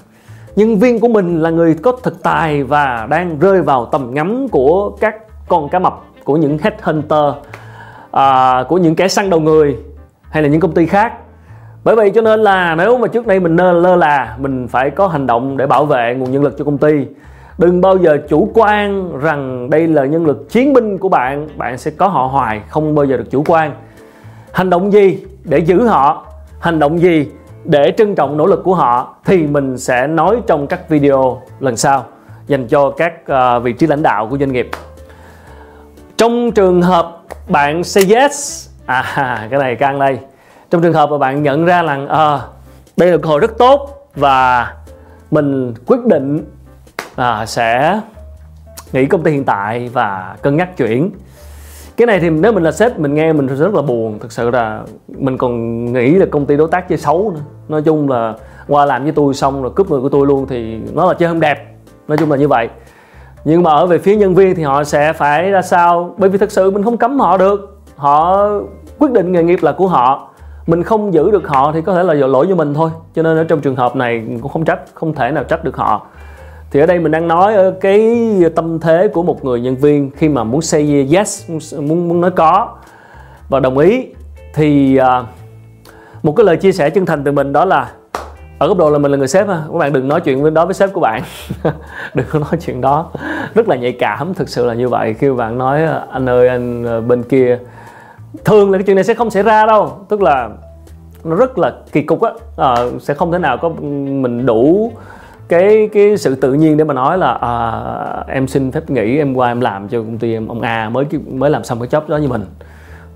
nhân 0.55 0.79
viên 0.79 0.99
của 0.99 1.07
mình 1.07 1.41
là 1.41 1.49
người 1.49 1.75
có 1.81 1.91
thực 2.03 2.23
tài 2.23 2.63
và 2.63 3.07
đang 3.09 3.39
rơi 3.39 3.61
vào 3.61 3.85
tầm 3.85 4.13
ngắm 4.13 4.47
của 4.47 4.89
các 4.89 5.15
con 5.47 5.69
cá 5.69 5.79
mập 5.79 6.01
của 6.23 6.37
những 6.37 6.57
headhunter 6.57 7.33
à, 8.11 8.63
của 8.69 8.77
những 8.77 8.95
kẻ 8.95 9.07
săn 9.07 9.29
đầu 9.29 9.39
người 9.39 9.77
hay 10.29 10.43
là 10.43 10.49
những 10.49 10.59
công 10.59 10.73
ty 10.73 10.85
khác 10.85 11.13
bởi 11.83 11.95
vậy 11.95 12.11
cho 12.15 12.21
nên 12.21 12.39
là 12.39 12.75
nếu 12.75 12.97
mà 12.97 13.07
trước 13.07 13.27
đây 13.27 13.39
mình 13.39 13.55
lơ, 13.55 13.95
là 13.95 14.35
mình 14.39 14.67
phải 14.67 14.89
có 14.89 15.07
hành 15.07 15.27
động 15.27 15.57
để 15.57 15.67
bảo 15.67 15.85
vệ 15.85 16.15
nguồn 16.17 16.31
nhân 16.31 16.43
lực 16.43 16.57
cho 16.57 16.65
công 16.65 16.77
ty. 16.77 17.05
Đừng 17.57 17.81
bao 17.81 17.97
giờ 17.97 18.17
chủ 18.29 18.51
quan 18.53 19.11
rằng 19.19 19.69
đây 19.69 19.87
là 19.87 20.05
nhân 20.05 20.25
lực 20.25 20.49
chiến 20.49 20.73
binh 20.73 20.97
của 20.97 21.09
bạn 21.09 21.47
bạn 21.57 21.77
sẽ 21.77 21.91
có 21.91 22.07
họ 22.07 22.27
hoài 22.27 22.61
không 22.69 22.95
bao 22.95 23.05
giờ 23.05 23.17
được 23.17 23.31
chủ 23.31 23.43
quan. 23.47 23.71
Hành 24.51 24.69
động 24.69 24.93
gì 24.93 25.25
để 25.43 25.57
giữ 25.57 25.87
họ? 25.87 26.25
Hành 26.59 26.79
động 26.79 26.99
gì 26.99 27.27
để 27.65 27.93
trân 27.97 28.15
trọng 28.15 28.37
nỗ 28.37 28.45
lực 28.45 28.63
của 28.63 28.75
họ? 28.75 29.15
Thì 29.25 29.47
mình 29.47 29.77
sẽ 29.77 30.07
nói 30.07 30.37
trong 30.47 30.67
các 30.67 30.89
video 30.89 31.41
lần 31.59 31.77
sau 31.77 32.05
dành 32.47 32.67
cho 32.67 32.89
các 32.89 33.27
ờ, 33.27 33.59
vị 33.59 33.73
trí 33.73 33.87
lãnh 33.87 34.03
đạo 34.03 34.27
của 34.27 34.37
doanh 34.37 34.51
nghiệp. 34.51 34.69
Trong 36.17 36.51
trường 36.51 36.81
hợp 36.81 37.21
bạn 37.49 37.83
say 37.83 38.03
yes 38.15 38.69
à 38.85 39.47
cái 39.51 39.59
này 39.59 39.75
căng 39.75 39.99
đây 39.99 40.19
trong 40.73 40.81
trường 40.81 40.93
hợp 40.93 41.11
mà 41.11 41.17
bạn 41.17 41.43
nhận 41.43 41.65
ra 41.65 41.81
là 41.81 41.93
à, 41.93 42.05
ờ, 42.07 42.41
đây 42.97 43.11
là 43.11 43.17
cơ 43.17 43.29
hội 43.29 43.39
rất 43.39 43.57
tốt 43.57 44.09
và 44.15 44.73
mình 45.31 45.73
quyết 45.85 46.05
định 46.05 46.45
à, 47.15 47.45
sẽ 47.45 47.99
nghỉ 48.93 49.05
công 49.05 49.23
ty 49.23 49.31
hiện 49.31 49.43
tại 49.43 49.89
và 49.93 50.35
cân 50.41 50.57
nhắc 50.57 50.77
chuyển. 50.77 51.11
Cái 51.97 52.05
này 52.05 52.19
thì 52.19 52.29
nếu 52.29 52.51
mình 52.51 52.63
là 52.63 52.71
sếp 52.71 52.99
mình 52.99 53.13
nghe 53.13 53.33
mình 53.33 53.47
rất 53.47 53.73
là 53.73 53.81
buồn. 53.81 54.19
Thực 54.19 54.31
sự 54.31 54.49
là 54.49 54.81
mình 55.07 55.37
còn 55.37 55.85
nghĩ 55.93 56.15
là 56.15 56.25
công 56.31 56.45
ty 56.45 56.57
đối 56.57 56.67
tác 56.67 56.89
chơi 56.89 56.97
xấu 56.97 57.31
nữa. 57.35 57.41
Nói 57.67 57.81
chung 57.81 58.09
là 58.09 58.33
qua 58.67 58.85
làm 58.85 59.03
với 59.03 59.11
tôi 59.11 59.33
xong 59.33 59.61
rồi 59.61 59.71
cướp 59.75 59.91
người 59.91 60.01
của 60.01 60.09
tôi 60.09 60.27
luôn 60.27 60.45
thì 60.49 60.79
nó 60.93 61.05
là 61.05 61.13
chơi 61.13 61.29
không 61.29 61.39
đẹp. 61.39 61.75
Nói 62.07 62.17
chung 62.17 62.31
là 62.31 62.37
như 62.37 62.47
vậy. 62.47 62.69
Nhưng 63.45 63.63
mà 63.63 63.71
ở 63.71 63.85
về 63.85 63.97
phía 63.97 64.15
nhân 64.15 64.35
viên 64.35 64.55
thì 64.55 64.63
họ 64.63 64.83
sẽ 64.83 65.13
phải 65.13 65.51
ra 65.51 65.61
sao? 65.61 66.15
Bởi 66.17 66.29
vì 66.29 66.37
thực 66.37 66.51
sự 66.51 66.71
mình 66.71 66.83
không 66.83 66.97
cấm 66.97 67.19
họ 67.19 67.37
được. 67.37 67.81
Họ 67.95 68.47
quyết 68.99 69.11
định 69.11 69.31
nghề 69.31 69.43
nghiệp 69.43 69.59
là 69.61 69.71
của 69.71 69.87
họ 69.87 70.32
mình 70.67 70.83
không 70.83 71.13
giữ 71.13 71.31
được 71.31 71.47
họ 71.47 71.71
thì 71.71 71.81
có 71.81 71.93
thể 71.93 72.03
là 72.03 72.13
lỗi 72.13 72.47
của 72.47 72.55
mình 72.55 72.73
thôi. 72.73 72.89
Cho 73.15 73.21
nên 73.21 73.37
ở 73.37 73.43
trong 73.43 73.61
trường 73.61 73.75
hợp 73.75 73.95
này 73.95 74.23
cũng 74.41 74.51
không 74.51 74.65
trách 74.65 74.79
không 74.93 75.13
thể 75.13 75.31
nào 75.31 75.43
trách 75.43 75.63
được 75.63 75.77
họ. 75.77 76.07
Thì 76.71 76.79
ở 76.79 76.85
đây 76.85 76.99
mình 76.99 77.11
đang 77.11 77.27
nói 77.27 77.55
ở 77.55 77.71
cái 77.81 78.27
tâm 78.55 78.79
thế 78.79 79.07
của 79.13 79.23
một 79.23 79.45
người 79.45 79.61
nhân 79.61 79.75
viên 79.75 80.11
khi 80.11 80.29
mà 80.29 80.43
muốn 80.43 80.61
say 80.61 81.07
yes 81.13 81.49
muốn 81.79 82.07
muốn 82.07 82.21
nói 82.21 82.31
có 82.31 82.75
và 83.49 83.59
đồng 83.59 83.77
ý. 83.77 84.05
Thì 84.53 84.99
uh, 84.99 85.25
một 86.23 86.33
cái 86.35 86.45
lời 86.45 86.57
chia 86.57 86.71
sẻ 86.71 86.89
chân 86.89 87.05
thành 87.05 87.23
từ 87.23 87.31
mình 87.31 87.53
đó 87.53 87.65
là 87.65 87.91
ở 88.59 88.67
góc 88.67 88.77
độ 88.77 88.89
là 88.89 88.97
mình 88.97 89.11
là 89.11 89.17
người 89.17 89.27
sếp 89.27 89.47
ha 89.47 89.63
các 89.71 89.77
bạn 89.77 89.93
đừng 89.93 90.07
nói 90.07 90.21
chuyện 90.21 90.41
với 90.41 90.51
đó 90.51 90.65
với 90.65 90.73
sếp 90.73 90.93
của 90.93 90.99
bạn. 90.99 91.21
Đừng 92.13 92.25
có 92.31 92.39
nói 92.39 92.57
chuyện 92.65 92.81
đó. 92.81 93.11
Rất 93.55 93.67
là 93.67 93.75
nhạy 93.75 93.91
cảm 93.91 94.33
thực 94.33 94.49
sự 94.49 94.65
là 94.65 94.73
như 94.73 94.89
vậy. 94.89 95.13
Khi 95.13 95.31
bạn 95.31 95.57
nói 95.57 95.81
anh 96.11 96.29
ơi 96.29 96.47
anh 96.47 96.83
ờ, 96.83 97.01
bên 97.01 97.23
kia 97.23 97.59
thường 98.45 98.71
là 98.71 98.77
cái 98.77 98.83
chuyện 98.85 98.95
này 98.95 99.03
sẽ 99.03 99.13
không 99.13 99.29
xảy 99.29 99.43
ra 99.43 99.65
đâu. 99.65 99.91
Tức 100.09 100.21
là 100.21 100.49
nó 101.23 101.35
rất 101.35 101.57
là 101.57 101.73
kỳ 101.91 102.01
cục 102.01 102.21
á. 102.21 102.31
À, 102.57 102.75
sẽ 102.99 103.13
không 103.13 103.31
thể 103.31 103.39
nào 103.39 103.57
có 103.57 103.69
mình 103.69 104.45
đủ 104.45 104.91
cái 105.47 105.89
cái 105.93 106.17
sự 106.17 106.35
tự 106.35 106.53
nhiên 106.53 106.77
để 106.77 106.83
mà 106.83 106.93
nói 106.93 107.17
là 107.17 107.33
à, 107.33 108.23
em 108.27 108.47
xin 108.47 108.71
phép 108.71 108.89
nghỉ 108.89 109.17
em 109.17 109.33
qua 109.33 109.47
em 109.47 109.61
làm 109.61 109.87
cho 109.89 109.97
công 109.97 110.17
ty 110.17 110.33
em 110.33 110.47
ông 110.47 110.61
A 110.61 110.89
mới 110.89 111.05
mới 111.27 111.49
làm 111.49 111.63
xong 111.63 111.79
cái 111.79 111.87
job 111.87 112.07
đó 112.07 112.17
như 112.17 112.27
mình. 112.27 112.45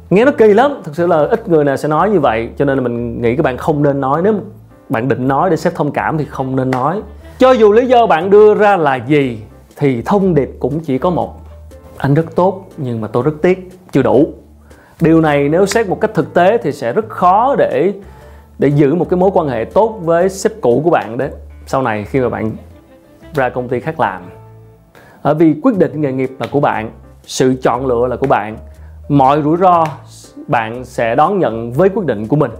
Nghe 0.10 0.26
nó 0.26 0.32
kỳ 0.38 0.54
lắm. 0.54 0.82
Thực 0.84 0.96
sự 0.96 1.08
là 1.08 1.18
ít 1.18 1.50
người 1.50 1.64
nào 1.64 1.78
sẽ 1.78 1.88
nói 1.88 2.10
như 2.10 2.20
vậy. 2.20 2.50
Cho 2.58 2.66
nên 2.66 2.78
là 2.78 2.84
mình 2.84 3.22
nghĩ 3.22 3.36
các 3.36 3.44
bạn 3.44 3.58
không 3.58 3.84
nên 3.84 4.02
nói. 4.02 4.22
Nếu 4.22 4.34
bạn 4.90 5.08
định 5.08 5.28
nói 5.28 5.50
để 5.50 5.56
sếp 5.56 5.76
thông 5.76 5.92
cảm 5.92 6.18
thì 6.18 6.26
không 6.26 6.56
nên 6.56 6.72
nói. 6.72 7.02
Cho 7.40 7.52
dù 7.52 7.72
lý 7.72 7.88
do 7.88 8.08
bạn 8.08 8.30
đưa 8.30 8.54
ra 8.54 8.78
là 8.78 8.96
gì 8.96 9.40
thì 9.78 10.02
thông 10.02 10.36
điệp 10.36 10.50
cũng 10.60 10.80
chỉ 10.80 10.98
có 10.98 11.10
một. 11.10 11.34
Anh 11.98 12.14
rất 12.14 12.36
tốt 12.36 12.66
nhưng 12.78 13.02
mà 13.02 13.08
tôi 13.08 13.24
rất 13.24 13.32
tiếc 13.42 13.70
chưa 13.92 14.02
đủ 14.02 14.28
điều 15.02 15.22
này 15.22 15.50
nếu 15.50 15.66
xét 15.66 15.88
một 15.88 16.02
cách 16.02 16.12
thực 16.14 16.34
tế 16.34 16.58
thì 16.58 16.72
sẽ 16.72 16.94
rất 16.94 17.10
khó 17.10 17.56
để 17.58 17.94
để 18.60 18.68
giữ 18.68 18.96
một 18.96 19.10
cái 19.10 19.18
mối 19.18 19.32
quan 19.34 19.48
hệ 19.48 19.66
tốt 19.74 20.00
với 20.02 20.30
sếp 20.30 20.52
cũ 20.62 20.82
của 20.84 20.90
bạn 20.90 21.18
đấy 21.18 21.30
sau 21.66 21.82
này 21.82 22.04
khi 22.04 22.20
mà 22.20 22.30
bạn 22.30 22.52
ra 23.34 23.50
công 23.50 23.70
ty 23.70 23.80
khác 23.80 24.00
làm 24.00 24.22
bởi 25.24 25.36
vì 25.36 25.56
quyết 25.64 25.78
định 25.78 26.02
nghề 26.02 26.12
nghiệp 26.12 26.32
là 26.40 26.48
của 26.52 26.60
bạn 26.60 26.92
sự 27.24 27.56
chọn 27.64 27.86
lựa 27.86 28.08
là 28.08 28.16
của 28.16 28.28
bạn 28.28 28.58
mọi 29.10 29.42
rủi 29.42 29.58
ro 29.58 29.86
bạn 30.48 30.86
sẽ 30.86 31.16
đón 31.16 31.40
nhận 31.40 31.72
với 31.72 31.90
quyết 31.90 32.06
định 32.06 32.28
của 32.28 32.36
mình 32.36 32.52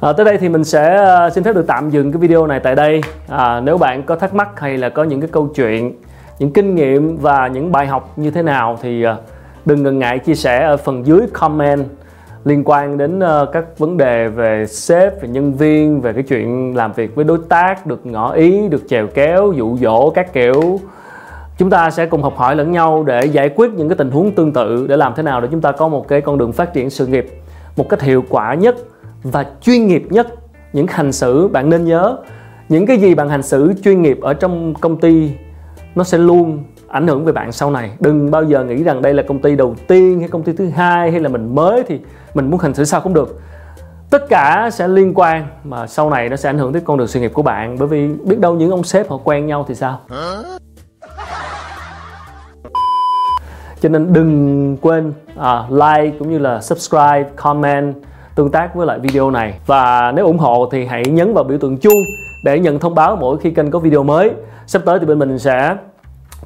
À, 0.00 0.12
tới 0.12 0.24
đây 0.26 0.38
thì 0.38 0.48
mình 0.48 0.64
sẽ 0.64 0.96
à, 0.96 1.30
xin 1.30 1.44
phép 1.44 1.54
được 1.54 1.64
tạm 1.66 1.90
dừng 1.90 2.12
cái 2.12 2.20
video 2.20 2.46
này 2.46 2.60
tại 2.60 2.74
đây. 2.74 3.00
À, 3.28 3.60
nếu 3.60 3.78
bạn 3.78 4.02
có 4.02 4.16
thắc 4.16 4.34
mắc 4.34 4.60
hay 4.60 4.78
là 4.78 4.88
có 4.88 5.04
những 5.04 5.20
cái 5.20 5.30
câu 5.32 5.48
chuyện, 5.54 5.94
những 6.38 6.52
kinh 6.52 6.74
nghiệm 6.74 7.16
và 7.16 7.46
những 7.46 7.72
bài 7.72 7.86
học 7.86 8.12
như 8.16 8.30
thế 8.30 8.42
nào 8.42 8.78
thì 8.82 9.06
uh, 9.06 9.12
đừng 9.64 9.82
ngần 9.82 9.98
ngại 9.98 10.18
chia 10.18 10.34
sẻ 10.34 10.64
ở 10.64 10.76
phần 10.76 11.06
dưới 11.06 11.20
comment 11.32 11.84
liên 12.44 12.62
quan 12.64 12.98
đến 12.98 13.20
ờ, 13.20 13.46
các 13.52 13.78
vấn 13.78 13.96
đề 13.96 14.28
về 14.28 14.66
sếp, 14.66 15.22
về 15.22 15.28
nhân 15.28 15.54
viên, 15.54 16.00
về 16.00 16.12
cái 16.12 16.22
chuyện 16.22 16.76
làm 16.76 16.92
việc 16.92 17.14
với 17.14 17.24
đối 17.24 17.38
tác, 17.48 17.86
được 17.86 18.06
ngỏ 18.06 18.32
ý, 18.32 18.68
được 18.68 18.82
chèo 18.88 19.06
kéo, 19.06 19.52
dụ 19.52 19.76
dỗ 19.76 20.10
các 20.10 20.32
kiểu. 20.32 20.80
Chúng 21.58 21.70
ta 21.70 21.90
sẽ 21.90 22.06
cùng 22.06 22.22
học 22.22 22.36
hỏi 22.36 22.56
lẫn 22.56 22.72
nhau 22.72 23.04
để 23.06 23.24
giải 23.24 23.48
quyết 23.48 23.70
những 23.72 23.88
cái 23.88 23.96
tình 23.96 24.10
huống 24.10 24.34
tương 24.34 24.52
tự 24.52 24.86
để 24.88 24.96
làm 24.96 25.12
thế 25.16 25.22
nào 25.22 25.40
để 25.40 25.48
chúng 25.50 25.60
ta 25.60 25.72
có 25.72 25.88
một 25.88 26.08
cái 26.08 26.20
con 26.20 26.38
đường 26.38 26.52
phát 26.52 26.72
triển 26.72 26.90
sự 26.90 27.06
nghiệp 27.06 27.26
một 27.76 27.88
cách 27.88 28.02
hiệu 28.02 28.24
quả 28.28 28.54
nhất 28.54 28.76
và 29.22 29.46
chuyên 29.60 29.86
nghiệp 29.86 30.06
nhất 30.10 30.26
những 30.72 30.86
hành 30.86 31.12
xử 31.12 31.48
bạn 31.48 31.70
nên 31.70 31.84
nhớ 31.84 32.16
những 32.68 32.86
cái 32.86 32.98
gì 32.98 33.14
bạn 33.14 33.28
hành 33.28 33.42
xử 33.42 33.72
chuyên 33.84 34.02
nghiệp 34.02 34.18
ở 34.22 34.34
trong 34.34 34.74
công 34.74 35.00
ty 35.00 35.30
nó 35.94 36.04
sẽ 36.04 36.18
luôn 36.18 36.64
ảnh 36.90 37.06
hưởng 37.06 37.24
về 37.24 37.32
bạn 37.32 37.52
sau 37.52 37.70
này. 37.70 37.90
Đừng 38.00 38.30
bao 38.30 38.44
giờ 38.44 38.64
nghĩ 38.64 38.82
rằng 38.82 39.02
đây 39.02 39.14
là 39.14 39.22
công 39.28 39.42
ty 39.42 39.56
đầu 39.56 39.74
tiên 39.88 40.20
hay 40.20 40.28
công 40.28 40.42
ty 40.42 40.52
thứ 40.52 40.68
hai 40.68 41.10
hay 41.10 41.20
là 41.20 41.28
mình 41.28 41.54
mới 41.54 41.82
thì 41.88 42.00
mình 42.34 42.50
muốn 42.50 42.60
hành 42.60 42.74
xử 42.74 42.84
sao 42.84 43.00
cũng 43.00 43.14
được. 43.14 43.40
Tất 44.10 44.28
cả 44.28 44.70
sẽ 44.72 44.88
liên 44.88 45.12
quan 45.14 45.46
mà 45.64 45.86
sau 45.86 46.10
này 46.10 46.28
nó 46.28 46.36
sẽ 46.36 46.48
ảnh 46.48 46.58
hưởng 46.58 46.72
tới 46.72 46.82
con 46.84 46.98
đường 46.98 47.08
sự 47.08 47.20
nghiệp 47.20 47.30
của 47.34 47.42
bạn. 47.42 47.76
Bởi 47.78 47.88
vì 47.88 48.08
biết 48.08 48.38
đâu 48.38 48.54
những 48.54 48.70
ông 48.70 48.84
sếp 48.84 49.10
họ 49.10 49.16
quen 49.24 49.46
nhau 49.46 49.64
thì 49.68 49.74
sao? 49.74 50.00
Cho 53.80 53.88
nên 53.88 54.12
đừng 54.12 54.76
quên 54.80 55.12
à, 55.36 55.64
like 55.70 56.18
cũng 56.18 56.30
như 56.30 56.38
là 56.38 56.60
subscribe 56.60 57.24
comment 57.36 57.94
tương 58.34 58.50
tác 58.50 58.74
với 58.74 58.86
lại 58.86 58.98
video 58.98 59.30
này. 59.30 59.54
Và 59.66 60.12
nếu 60.16 60.26
ủng 60.26 60.38
hộ 60.38 60.68
thì 60.72 60.84
hãy 60.84 61.04
nhấn 61.04 61.34
vào 61.34 61.44
biểu 61.44 61.58
tượng 61.58 61.78
chuông 61.78 62.02
để 62.44 62.58
nhận 62.58 62.78
thông 62.78 62.94
báo 62.94 63.16
mỗi 63.16 63.38
khi 63.38 63.50
kênh 63.50 63.70
có 63.70 63.78
video 63.78 64.02
mới. 64.02 64.30
Sắp 64.66 64.82
tới 64.84 64.98
thì 64.98 65.06
bên 65.06 65.18
mình 65.18 65.38
sẽ 65.38 65.76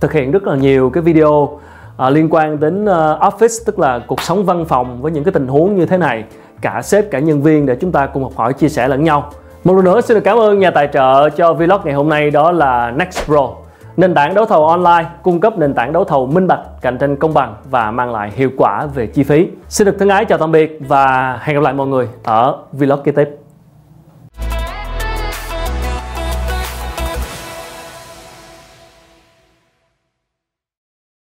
thực 0.00 0.12
hiện 0.12 0.30
rất 0.30 0.46
là 0.46 0.56
nhiều 0.56 0.90
cái 0.90 1.02
video 1.02 1.58
à, 1.96 2.10
liên 2.10 2.28
quan 2.30 2.60
đến 2.60 2.84
uh, 2.84 2.88
office 3.20 3.62
tức 3.66 3.78
là 3.78 4.00
cuộc 4.06 4.20
sống 4.20 4.44
văn 4.44 4.64
phòng 4.64 5.02
với 5.02 5.12
những 5.12 5.24
cái 5.24 5.32
tình 5.32 5.48
huống 5.48 5.76
như 5.76 5.86
thế 5.86 5.96
này. 5.96 6.24
Cả 6.60 6.82
sếp 6.82 7.10
cả 7.10 7.18
nhân 7.18 7.42
viên 7.42 7.66
để 7.66 7.76
chúng 7.80 7.92
ta 7.92 8.06
cùng 8.06 8.22
học 8.22 8.32
hỏi 8.36 8.52
chia 8.52 8.68
sẻ 8.68 8.88
lẫn 8.88 9.04
nhau. 9.04 9.30
Một 9.64 9.74
lần 9.74 9.84
nữa 9.84 10.00
xin 10.00 10.14
được 10.14 10.24
cảm 10.24 10.38
ơn 10.38 10.58
nhà 10.58 10.70
tài 10.70 10.88
trợ 10.92 11.30
cho 11.30 11.52
vlog 11.52 11.80
ngày 11.84 11.94
hôm 11.94 12.08
nay 12.08 12.30
đó 12.30 12.52
là 12.52 12.90
Nextpro 12.90 13.50
nền 13.96 14.14
tảng 14.14 14.34
đấu 14.34 14.44
thầu 14.44 14.66
online 14.68 15.08
cung 15.22 15.40
cấp 15.40 15.58
nền 15.58 15.74
tảng 15.74 15.92
đấu 15.92 16.04
thầu 16.04 16.26
minh 16.26 16.46
bạch 16.46 16.60
cạnh 16.80 16.98
tranh 16.98 17.16
công 17.16 17.34
bằng 17.34 17.54
và 17.70 17.90
mang 17.90 18.12
lại 18.12 18.30
hiệu 18.34 18.50
quả 18.56 18.86
về 18.94 19.06
chi 19.06 19.22
phí. 19.22 19.48
Xin 19.68 19.86
được 19.86 19.96
thân 19.98 20.08
ái 20.08 20.24
chào 20.24 20.38
tạm 20.38 20.52
biệt 20.52 20.78
và 20.88 21.38
hẹn 21.42 21.56
gặp 21.56 21.62
lại 21.62 21.74
mọi 21.74 21.86
người 21.86 22.08
ở 22.22 22.58
vlog 22.72 23.02
kế 23.02 23.12
tiếp. 23.12 23.43